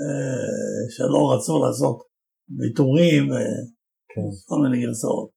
[0.01, 1.99] אה, שלא רצו לעשות
[2.59, 4.63] ויתורים וכל כן.
[4.63, 5.29] מיני גרסאות.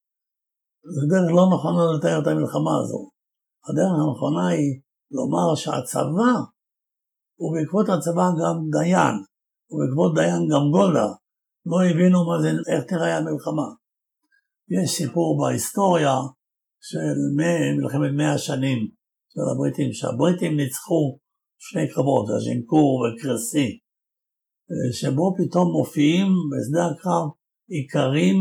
[0.96, 3.02] זו דרך לא נכונה לתאר את המלחמה הזו.
[3.68, 4.82] הדרך הנכונה היא
[5.12, 6.34] לומר שהצבא,
[7.42, 9.16] ובעקבות הצבא גם דיין,
[9.70, 11.10] ובעקבות דיין גם גולדה,
[11.66, 13.68] לא הבינו מה זה, איך תראה המלחמה.
[14.76, 16.16] יש סיפור בהיסטוריה
[16.90, 17.18] של
[17.78, 18.80] מלחמת מאה השנים
[19.32, 21.18] של הבריטים, שהבריטים ניצחו
[21.60, 23.70] שני קרבות, הז'ינקור וקרסי,
[24.92, 27.28] שבו פתאום מופיעים בשדה הקרב
[27.76, 28.38] איכרים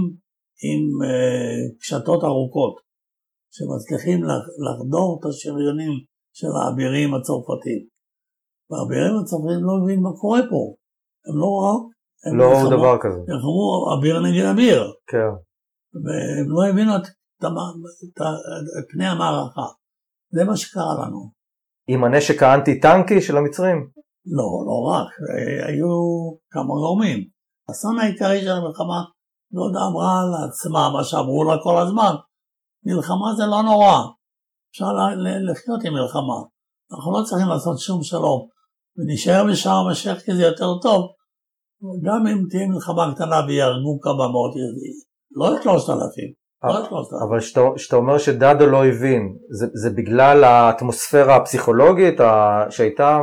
[0.68, 2.74] עם uh, קשתות ארוכות.
[3.55, 5.93] שמצליחים לח- לחדור את השריונים
[6.39, 7.81] של האבירים הצרפתים.
[8.70, 10.61] והאבירים הצרפתים לא מבינים מה קורה פה.
[11.26, 11.89] הם לא ראו,
[12.26, 13.18] הם לא נלחמו- דבר כזה.
[13.28, 13.64] נלחמו
[13.99, 15.31] אביר נגד אביר, כן.
[16.05, 18.22] והם לא הבינו את, את, את,
[18.78, 19.66] את פני המערכה.
[20.35, 21.31] זה מה שקרה לנו.
[21.89, 23.91] עם הנשק האנטי-טנקי של המצרים?
[24.26, 25.90] לא, לא רק, אה, היו
[26.50, 27.28] כמה גורמים.
[27.68, 29.00] האסון העיקרי של המלחמה,
[29.52, 32.14] גולדה אמרה לעצמה מה שאמרו לה כל הזמן,
[32.86, 33.96] מלחמה זה לא נורא,
[34.70, 34.92] אפשר
[35.50, 36.38] לחיות עם מלחמה,
[36.92, 38.48] אנחנו לא צריכים לעשות שום שלום,
[38.96, 41.02] ונשאר בשער המשך כי זה יותר טוב,
[42.06, 44.96] גם אם תהיה מלחמה קטנה ויהרגו כמה מאות ילדים,
[45.30, 46.30] לא שלושת אלפים,
[46.64, 47.28] לא את שלושת אלפים.
[47.28, 53.18] אבל שאתה- שאתה אומר שדדו לא הבין, זה, זה בגלל האטמוספירה הפסיכולוגית ה- שהייתה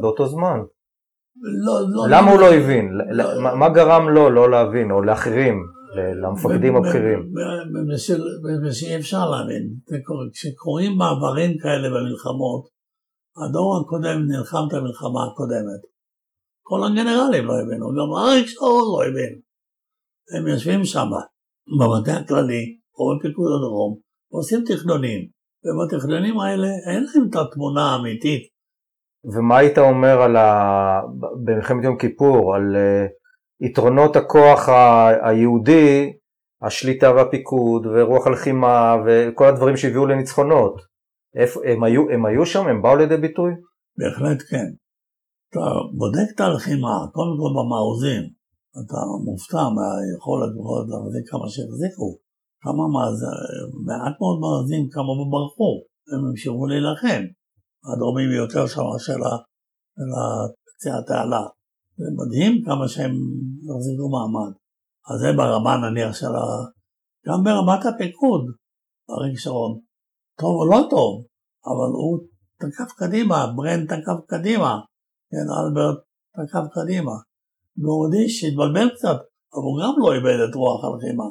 [0.00, 0.58] באותו זמן.
[1.66, 2.88] לא, לא, למה הוא לא הבין?
[3.10, 3.40] לא.
[3.42, 5.62] מה- מה גרם לו לא להבין, או לאחרים,
[6.22, 7.32] למפקדים הבכירים?
[8.72, 9.70] שאי אפשר להבין.
[10.32, 12.68] כשקורים מעברים כאלה במלחמות,
[13.48, 15.80] הדור הקודם נלחם את המלחמה הקודמת.
[16.62, 19.40] כל הגנרלים לא הבינו, גם אריק שרון לא הבין.
[20.38, 21.08] הם יושבים שם,
[21.78, 22.64] במטה הכללי,
[22.98, 23.98] או בפיקוד הדרום,
[24.32, 25.20] ועושים תכנונים.
[25.64, 28.42] ובתכנונים האלה אין להם את התמונה האמיתית.
[29.34, 31.00] ומה היית אומר על ה...
[31.44, 33.06] במלחמת יום כיפור, על אה,
[33.60, 36.12] יתרונות הכוח ה- היהודי,
[36.62, 40.80] השליטה והפיקוד, ורוח הלחימה, וכל הדברים שהביאו לניצחונות?
[41.36, 42.66] איפה, הם, היו, הם היו שם?
[42.66, 43.50] הם באו לידי ביטוי?
[43.98, 44.66] בהחלט כן.
[45.50, 45.60] אתה
[45.98, 48.22] בודק את הלחימה, קודם כל במעוזים,
[48.78, 52.08] אתה מופתע מהיכולת בכל זאת להחזיק כמה שהחזיקו.
[52.62, 53.38] כמה מאזים,
[53.86, 55.72] מעט מאוד מאזים, כמה ברחו,
[56.10, 57.22] הם המשיכו להילחם.
[57.88, 59.20] הדרומי ביותר שם של
[60.68, 61.44] קצה התעלה.
[61.98, 63.14] זה מדהים כמה שהם
[63.70, 64.52] החזיקו מעמד.
[65.08, 66.46] אז זה ברמה נניח של ה...
[67.26, 68.42] גם ברמת הפיקוד,
[69.10, 69.72] אריק שרון.
[70.40, 71.24] טוב או לא טוב,
[71.70, 72.18] אבל הוא
[72.60, 74.72] תקף קדימה, ברן תקף קדימה,
[75.30, 75.98] כן, אלברט
[76.36, 77.12] תקף קדימה.
[77.78, 79.18] גורדיש התבלבל קצת,
[79.54, 81.28] אבל הוא גם לא איבד את רוח הלחימה.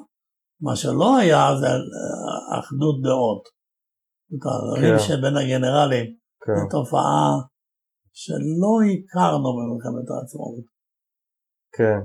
[0.62, 3.44] מה שלא היה זה אה, אחדות דעות.
[4.82, 5.00] כן.
[5.00, 6.06] שבין הגנרלים,
[6.44, 6.56] כן.
[6.56, 7.32] זו תופעה
[8.14, 10.66] שלא הכרנו במלחמת העצמאות.
[11.78, 12.00] כן.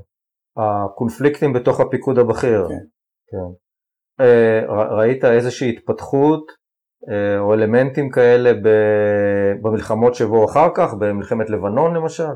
[0.56, 2.68] הקונפליקטים בתוך הפיקוד הבכיר.
[2.68, 2.84] כן.
[3.30, 3.50] כן.
[4.20, 4.60] אה,
[4.98, 6.44] ראית איזושהי התפתחות
[7.10, 8.50] אה, או אלמנטים כאלה
[9.62, 12.34] במלחמות שבאו אחר כך, במלחמת לבנון למשל?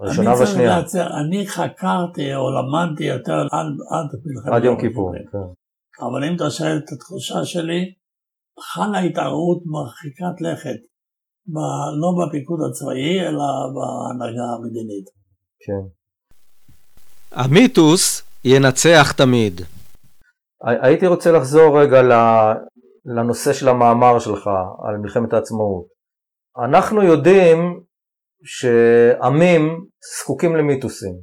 [0.00, 0.78] הראשונה אני צריך והשנייה.
[0.78, 5.12] להצר, אני חקרתי או למדתי יותר עד, עד מלחמת עד יום כיפור.
[5.32, 5.38] כן.
[6.06, 7.92] אבל אם אתה שואל את התחושה שלי,
[8.60, 10.80] חלה התערבות מרחיקת לכת,
[11.46, 11.56] ב,
[12.00, 15.06] לא בפיקוד הצבאי, אלא בהנהגה המדינית.
[15.66, 15.82] כן.
[17.32, 19.60] המיתוס ינצח תמיד.
[20.64, 22.02] הי- הייתי רוצה לחזור רגע
[23.06, 24.46] לנושא של המאמר שלך
[24.88, 25.86] על מלחמת העצמאות.
[26.64, 27.80] אנחנו יודעים
[28.44, 29.84] שעמים
[30.20, 31.14] זקוקים למיתוסים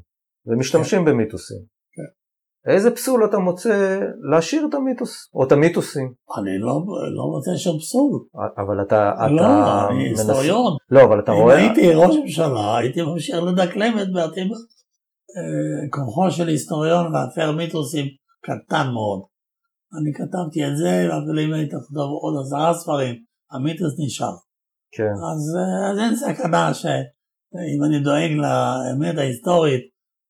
[0.46, 1.58] ומשתמשים במיתוסים.
[1.92, 2.72] כן.
[2.72, 4.00] איזה פסול אתה מוצא
[4.32, 6.14] להשאיר את המיתוס או את המיתוסים?
[6.38, 6.82] אני לא,
[7.16, 8.20] לא מוצא שום פסול.
[8.58, 10.78] אבל אתה, אתה לא, אני היסטוריון.
[10.92, 11.56] לא, אבל אתה אם רואה...
[11.56, 14.52] הייתי ראש ממשלה, הייתי ממשיך לדקלם את בעתיד.
[15.38, 18.06] אה, כוחו של היסטוריון להפר מיתוסים
[18.42, 19.22] קטן מאוד.
[19.98, 23.16] אני כתבתי את זה, ואפילו אם היית כתוב עוד עשרה ספרים,
[23.52, 24.36] המיתוס נשאר.
[24.96, 29.82] כן, אז, אה, אז אין סכנה שאם אני דואג לאמת ההיסטורית,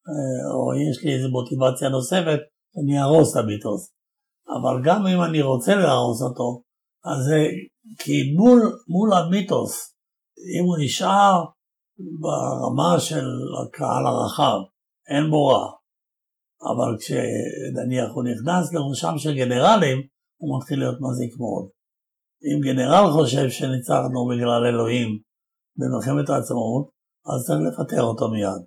[0.10, 2.40] אה, או יש לי איזו מוטיבציה נוספת,
[2.78, 3.94] אני אהרוס את המיתוס.
[4.56, 6.64] אבל גם אם אני רוצה להרוס אותו,
[7.06, 7.40] אז זה
[8.00, 9.96] כי מול, מול המיתוס,
[10.58, 11.44] אם הוא נשאר
[12.22, 13.26] ברמה של
[13.62, 14.58] הקהל הרחב,
[15.10, 15.72] אין בו רע.
[16.72, 19.98] אבל כשנניח הוא נכנס לראשם של גנרלים,
[20.42, 21.70] הוא מתחיל להיות מזיק מאוד.
[22.48, 25.10] אם גנרל חושב שניצחנו בגלל אלוהים
[25.78, 26.86] במלחמת העצמאות,
[27.30, 28.62] אז צריך לפטר אותו מיד.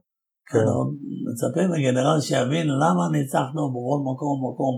[0.50, 0.58] כן.
[0.58, 0.84] אנחנו
[1.26, 4.74] מצפים מגנרל שיבין למה ניצחנו בכל מקום ומקום,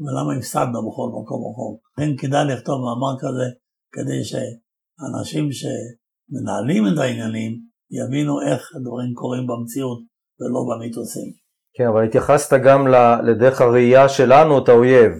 [0.00, 1.76] ולמה הפסדנו בכל מקום ומקום.
[1.92, 3.46] לכן כדאי לכתוב מאמר כזה,
[3.94, 7.52] כדי שאנשים שמנהלים את העניינים
[7.90, 9.98] יבינו איך הדברים קורים במציאות
[10.40, 11.30] ולא במיתוסים.
[11.76, 12.86] כן, אבל התייחסת גם
[13.26, 15.12] לדרך הראייה שלנו את האויב.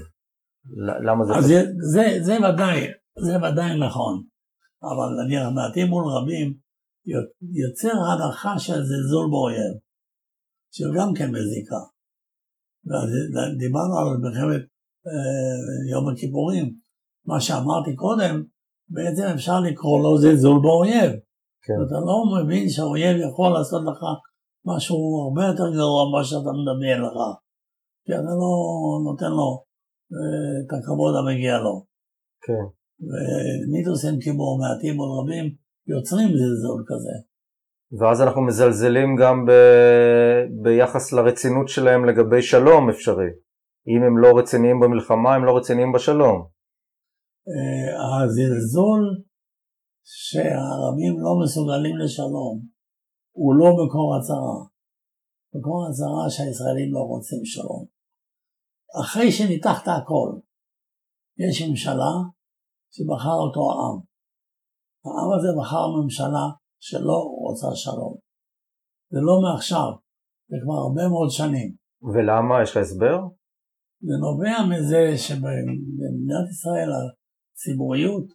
[1.06, 1.34] למה זה...
[1.34, 1.62] אז זה,
[1.92, 2.86] זה, זה ודאי,
[3.18, 4.22] זה ודאי נכון.
[4.82, 6.58] אבל נניח מעטים מול רבים
[7.62, 9.74] יוצר הנחה של זלזול באויב,
[10.76, 11.80] שגם כן מזיקה.
[13.58, 14.62] דיברנו על מלחמת
[15.06, 16.76] אה, יום הכיפורים.
[17.26, 18.44] מה שאמרתי קודם,
[18.88, 21.10] בעצם אפשר לקרוא לו זלזול באויב.
[21.64, 21.78] כן.
[21.86, 24.00] אתה לא מבין שהאויב יכול לעשות לך
[24.64, 27.18] משהו הרבה יותר גרוע ממה שאתה מדמיין לך.
[28.04, 28.52] כי אתה לא
[29.04, 29.64] נותן לו
[30.60, 31.84] את הכבוד המגיע לו.
[32.44, 32.66] כן.
[33.00, 35.54] ומיתוסים כמו מעטים או רבים
[35.86, 37.14] יוצרים זלזול כזה.
[37.98, 39.50] ואז אנחנו מזלזלים גם ב...
[40.62, 43.30] ביחס לרצינות שלהם לגבי שלום אפשרי.
[43.88, 46.46] אם הם לא רציניים במלחמה, הם לא רציניים בשלום.
[47.48, 49.02] אה, הזלזול
[50.04, 52.54] שהערבים לא מסוגלים לשלום
[53.32, 54.60] הוא לא מקור הצהרה.
[55.54, 57.84] מקור הצהרה שהישראלים לא רוצים שלום.
[59.02, 60.30] אחרי שניתחת הכל,
[61.38, 62.12] יש ממשלה
[62.94, 63.98] שבחר אותו העם.
[65.06, 66.46] העם הזה בחר ממשלה
[66.80, 68.14] שלא רוצה שלום.
[69.12, 69.90] זה לא מעכשיו,
[70.50, 71.70] זה כבר הרבה מאוד שנים.
[72.12, 72.62] ולמה?
[72.62, 73.18] יש לך הסבר?
[74.08, 78.26] זה נובע מזה שבמדינת ישראל הציבוריות,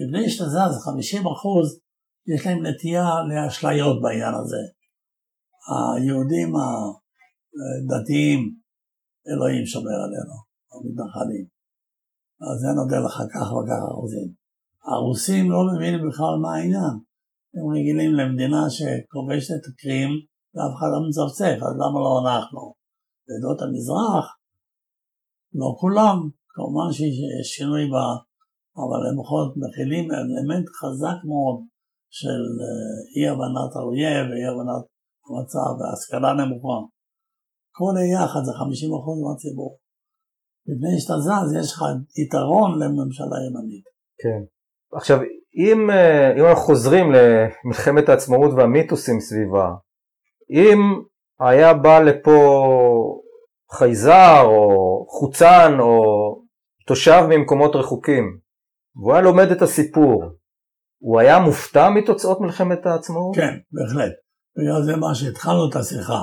[0.00, 1.80] לפני שאתה זז 50 אחוז,
[2.32, 4.62] יש להם נטייה לאשליות בעניין הזה.
[5.70, 6.50] היהודים
[7.60, 8.40] הדתיים,
[9.28, 10.36] אלוהים שומר עלינו,
[10.72, 11.59] המתנחלים.
[12.46, 14.28] אז זה נותן לך כך וכך אחוזים.
[14.90, 16.94] הרוסים לא מבינים בכלל מה העניין.
[17.54, 20.10] הם רגילים למדינה שכובשת קרים
[20.52, 22.62] ואף אחד לא מצפצף, אז למה לא אנחנו?
[23.26, 24.26] בעדות המזרח,
[25.60, 26.18] לא כולם,
[26.54, 28.06] כמובן שיש שינוי בה,
[28.82, 31.58] אבל הם בכל זאת מכילים אלמנט חזק מאוד
[32.18, 34.84] של אה, אי הבנת האויב ואי הבנת
[35.26, 36.78] המצב והשכלה נמוכה.
[37.78, 38.62] כל היחד זה 50%
[39.24, 39.72] מהציבור.
[40.70, 41.82] לפני שאתה זז יש לך
[42.18, 43.84] יתרון לממשלה ימנית.
[44.22, 44.42] כן.
[44.92, 45.18] עכשיו,
[45.56, 49.70] אם, אה, אם אנחנו חוזרים למלחמת העצמאות והמיתוסים סביבה,
[50.50, 50.78] אם
[51.40, 52.66] היה בא לפה
[53.72, 56.00] חייזר או חוצן או
[56.86, 58.38] תושב ממקומות רחוקים,
[58.96, 60.22] והוא היה לומד את הסיפור,
[60.98, 63.36] הוא היה מופתע מתוצאות מלחמת העצמאות?
[63.36, 64.12] כן, בהחלט.
[64.58, 66.22] בגלל זה מה שהתחלנו את השיחה.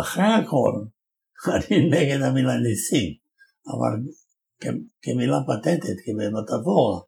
[0.00, 0.72] אחרי הכל,
[1.54, 3.21] אני נגד המילה ניסים,
[3.72, 3.92] אבל
[5.02, 6.98] כמילה פתטית, כמטאפורה,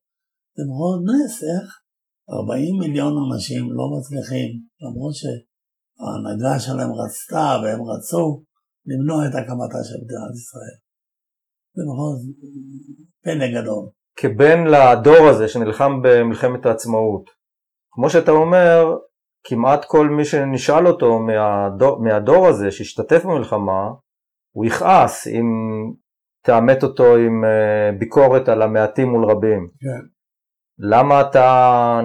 [0.56, 1.66] זה מאוד נס, איך
[2.30, 4.50] 40 מיליון אנשים לא מצליחים,
[4.82, 8.42] למרות שההנהגה שלהם רצתה והם רצו
[8.86, 10.76] למנוע את הקמתה של מדינת ישראל.
[11.76, 12.18] זה מאוד
[13.24, 13.84] פלא גדול.
[14.16, 17.24] כבן לדור הזה שנלחם במלחמת העצמאות,
[17.90, 18.96] כמו שאתה אומר,
[19.46, 23.82] כמעט כל מי שנשאל אותו מהדור, מהדור הזה שהשתתף במלחמה,
[24.54, 25.46] הוא יכעס אם
[26.46, 29.62] תעמת אותו עם אה, ביקורת על המעטים מול רבים.
[29.84, 30.02] כן.
[30.78, 31.46] למה אתה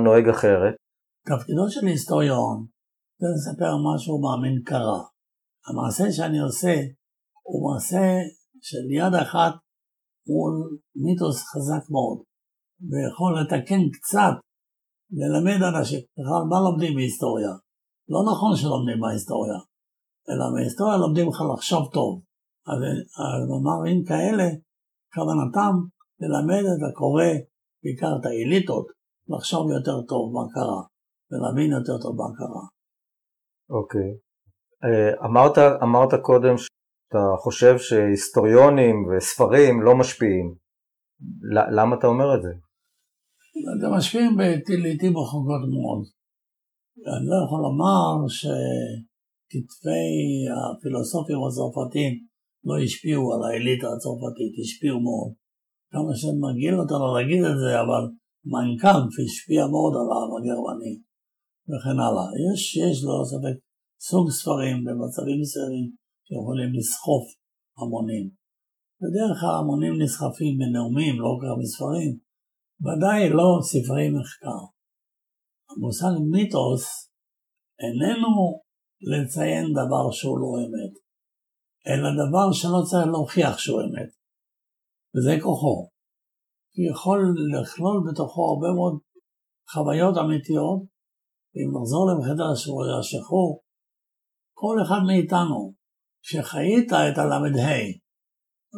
[0.03, 0.75] נוהג אחרת?
[1.29, 2.65] תפקידו של היסטוריון
[3.19, 5.01] זה לספר מה שהוא מאמין קרה.
[5.67, 6.75] המעשה שאני עושה
[7.47, 8.05] הוא מעשה
[8.61, 9.53] של יד אחת
[10.29, 10.53] מול
[11.03, 12.17] מיתוס חזק מאוד,
[12.89, 14.35] ויכול לתקן קצת,
[15.19, 17.53] ללמד אנשים, בכלל מה לומדים בהיסטוריה?
[18.13, 19.59] לא נכון שלומדים בהיסטוריה,
[20.29, 22.28] אלא בהיסטוריה לומדים לך לחשוב טוב.
[22.69, 22.79] אז
[23.63, 24.47] מאמרים כאלה,
[25.13, 25.75] כוונתם
[26.21, 27.31] ללמד את הקורא
[27.83, 28.87] בעיקר את האליטות,
[29.29, 30.81] לחשוב יותר טוב מה קרה,
[31.29, 32.65] ולהבין יותר טוב מה קרה.
[33.69, 34.09] אוקיי.
[34.83, 40.55] אה, אמרת, אמרת קודם שאתה חושב שהיסטוריונים וספרים לא משפיעים.
[41.77, 42.49] למה אתה אומר את זה?
[43.85, 44.31] הם משפיעים
[44.83, 46.01] לעיתים רחוקות מאוד.
[47.07, 50.07] אני לא יכול לומר שכתבי
[50.57, 52.28] הפילוסופים הצרפתיים
[52.67, 55.31] לא השפיעו על האליטה הצרפתית, השפיעו מאוד.
[55.91, 58.03] כמה שמגעיל אותנו להגיד את זה, אבל
[58.51, 60.95] מיינקאמפ השפיע מאוד על העם הגרמני
[61.69, 62.27] וכן הלאה.
[62.47, 63.55] יש, יש ללא ספק
[64.07, 65.87] סוג ספרים במצבים מסוימים
[66.25, 67.25] שיכולים לסחוף
[67.79, 68.25] המונים.
[69.01, 72.11] בדרך כלל המונים נסחפים בנאומים, לא רק בספרים,
[72.85, 74.61] ודאי לא ספרי מחקר.
[75.69, 76.85] המושג מיתוס
[77.83, 78.33] איננו
[79.11, 80.93] לציין דבר שהוא לא אמת,
[81.89, 84.11] אלא דבר שלא צריך להוכיח שהוא אמת.
[85.13, 85.89] וזה כוחו.
[86.75, 87.19] הוא יכול
[87.53, 88.95] לכלול בתוכו הרבה מאוד
[89.71, 90.81] חוויות אמיתיות,
[91.51, 92.47] ואם נחזור למחדר
[92.99, 93.63] השחרור,
[94.53, 95.73] כל אחד מאיתנו
[96.21, 97.39] שחיית את הל"ה,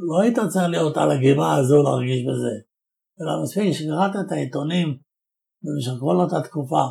[0.08, 2.56] לא היית צריך להיות על הגבעה הזו להרגיש בזה,
[3.20, 4.88] אלא מספיק שקראת את העיתונים
[5.64, 6.86] במשך כל אותה תקופה,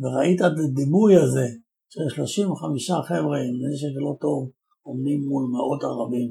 [0.00, 1.46] וראית את הדימוי הזה
[1.92, 4.50] של 35 חבר'ה עם נשק לא טוב
[4.88, 6.30] עומדים מול מאות ערבים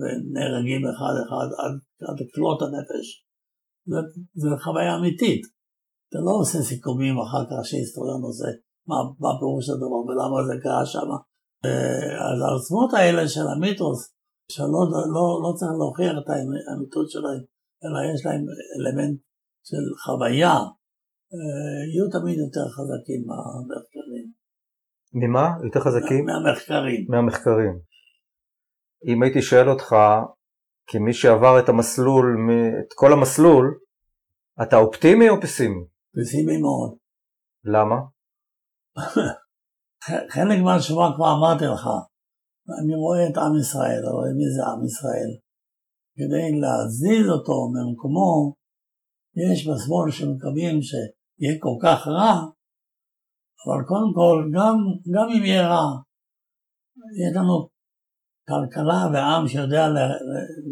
[0.00, 1.74] ונהרגים אחד אחד עד,
[2.08, 3.06] עד כלות הנפש.
[4.40, 5.42] זו חוויה אמיתית.
[6.08, 8.48] אתה לא עושה סיכומים אחר כך שהיסטוריון עושה
[8.88, 11.10] מה, מה פירוש הדבר ולמה זה קרה שם.
[12.28, 14.00] אז העוצמות האלה של המיתוס,
[14.52, 14.82] שלא
[15.16, 16.28] לא, לא צריך להוכיח את
[16.68, 17.42] האמיתות שלהם,
[17.84, 18.42] אלא יש להם
[18.76, 19.20] אלמנט
[19.68, 20.56] של חוויה,
[21.90, 23.93] יהיו תמיד יותר חזקים מהמחקרים.
[25.14, 25.48] ממה?
[25.64, 26.24] יותר חזקים?
[26.24, 27.06] מהמחקרים.
[27.08, 27.78] מהמחקרים.
[29.06, 29.96] אם הייתי שואל אותך
[30.86, 32.36] כי מי שעבר את המסלול,
[32.80, 33.78] את כל המסלול,
[34.62, 35.84] אתה אופטימי או פסימי?
[36.16, 36.96] פסימי מאוד.
[37.64, 37.96] למה?
[40.34, 41.84] חלק מהתשובה כבר אמרתי לך.
[42.78, 45.30] אני רואה את עם ישראל, רואה מי זה עם ישראל.
[46.16, 48.54] כדי להזיז אותו ממקומו,
[49.44, 52.34] יש בשמאל שמקווים שיהיה כל כך רע,
[53.66, 54.76] אבל קודם כל, גם,
[55.14, 55.86] גם אם יהיה רע,
[57.20, 57.68] יש לנו
[58.48, 59.88] כלכלה ועם שיודע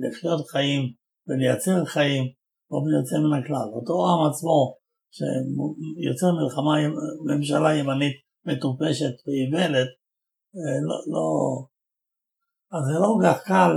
[0.03, 0.83] לחיות חיים
[1.27, 2.25] ולייצר חיים
[2.71, 3.69] באופן יוצא מן הכלל.
[3.75, 4.77] אותו עם עצמו
[5.17, 6.75] שיוצר מלחמה,
[7.27, 8.17] ממשלה ימנית
[8.47, 9.91] מטופשת ואיוולת,
[10.57, 11.27] אה, לא, לא,
[12.73, 13.73] אז זה לא כל כך קל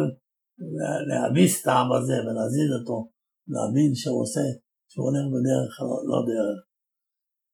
[1.09, 3.09] להביס את העם הזה ולהזיז אותו,
[3.47, 4.45] להבין שהוא עושה,
[4.89, 6.59] שהוא הולך בדרך לא, לא דרך.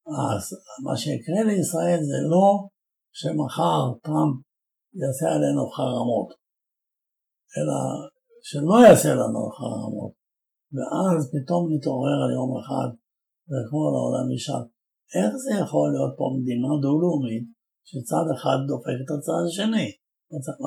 [0.08, 0.43] אז
[0.86, 2.47] מה שיקרה לישראל זה לא
[3.20, 4.36] שמחר טראמפ
[5.02, 6.30] יעשה עלינו חרמות,
[7.58, 7.78] אלא
[8.49, 10.14] שלא יעשה לנו חרמות.
[10.76, 12.89] ואז פתאום נתעורר על יום אחד,
[13.49, 14.66] וכמו לעולם ישאל,
[15.18, 17.45] איך זה יכול להיות פה מדינה דו-לאומית,
[17.89, 19.88] שצד אחד דופק את הצד השני?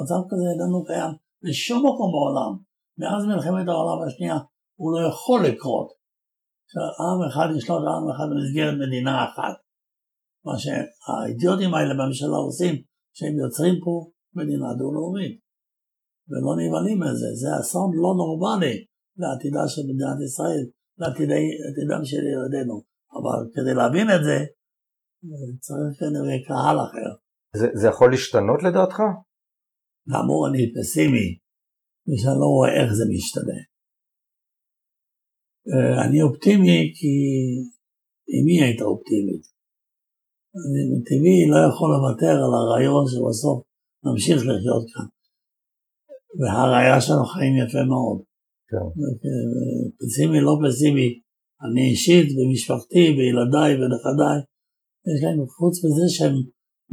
[0.01, 1.13] מצב כזה איננו קיים
[1.45, 2.53] בשום מקום בעולם.
[3.01, 4.39] מאז מלחמת העולם השנייה
[4.79, 5.89] הוא לא יכול לקרות.
[6.71, 9.57] שעם אחד ישלוט עם אחד במסגרת מדינה אחת.
[10.47, 12.75] מה שהאידיוטים האלה בממשלה עושים,
[13.17, 15.35] שהם יוצרים פה מדינה דו-לאומית.
[16.29, 18.77] ולא נבהלים מזה, זה אסון לא נורמלי
[19.21, 20.65] לעתידה של מדינת ישראל,
[21.01, 22.77] לעתידם של ילדינו.
[23.17, 24.39] אבל כדי להבין את זה,
[25.67, 27.11] צריך כנראה קהל אחר.
[27.57, 28.99] זה, זה יכול להשתנות לדעתך?
[30.11, 31.29] כאמור אני פסימי,
[32.07, 33.61] ושאני לא רואה איך זה משתנה.
[35.73, 37.13] אה, אני אופטימי כי
[38.37, 39.45] אמי הייתה אופטימית.
[40.65, 43.59] אני מטבעי לא יכול לוותר על הרעיון שבסוף
[44.05, 45.09] נמשיך לחיות כאן.
[46.39, 48.19] והראיה שלנו חיים יפה מאוד.
[48.71, 48.87] כן.
[50.01, 51.09] פסימי, לא פסימי,
[51.65, 54.39] אני אישית ומשפחתי וילדיי ונכדיי,
[55.11, 56.37] יש להם חוץ מזה שהם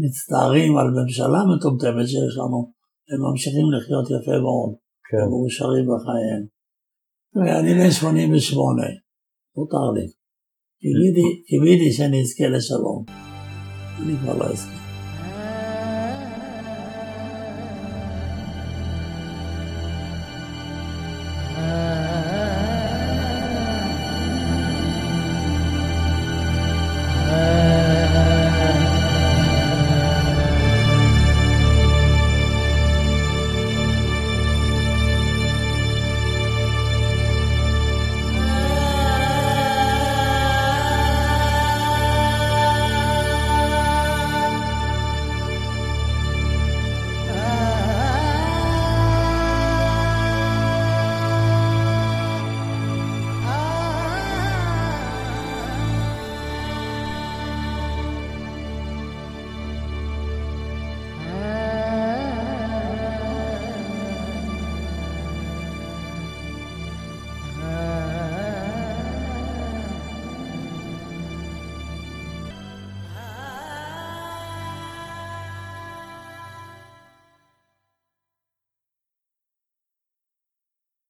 [0.04, 2.60] מצטערים על ממשלה מטומטמת שיש לנו,
[3.10, 4.72] הם ממשיכים לחיות יפה מאוד,
[5.08, 5.24] כן.
[5.32, 6.44] מאושרים בחייהם.
[7.36, 8.82] ואני בן 88,
[9.58, 10.08] מותר לי.
[11.48, 13.06] קיוויתי שאני אזכה לשלום.
[14.00, 14.81] אני כבר לא אזכה.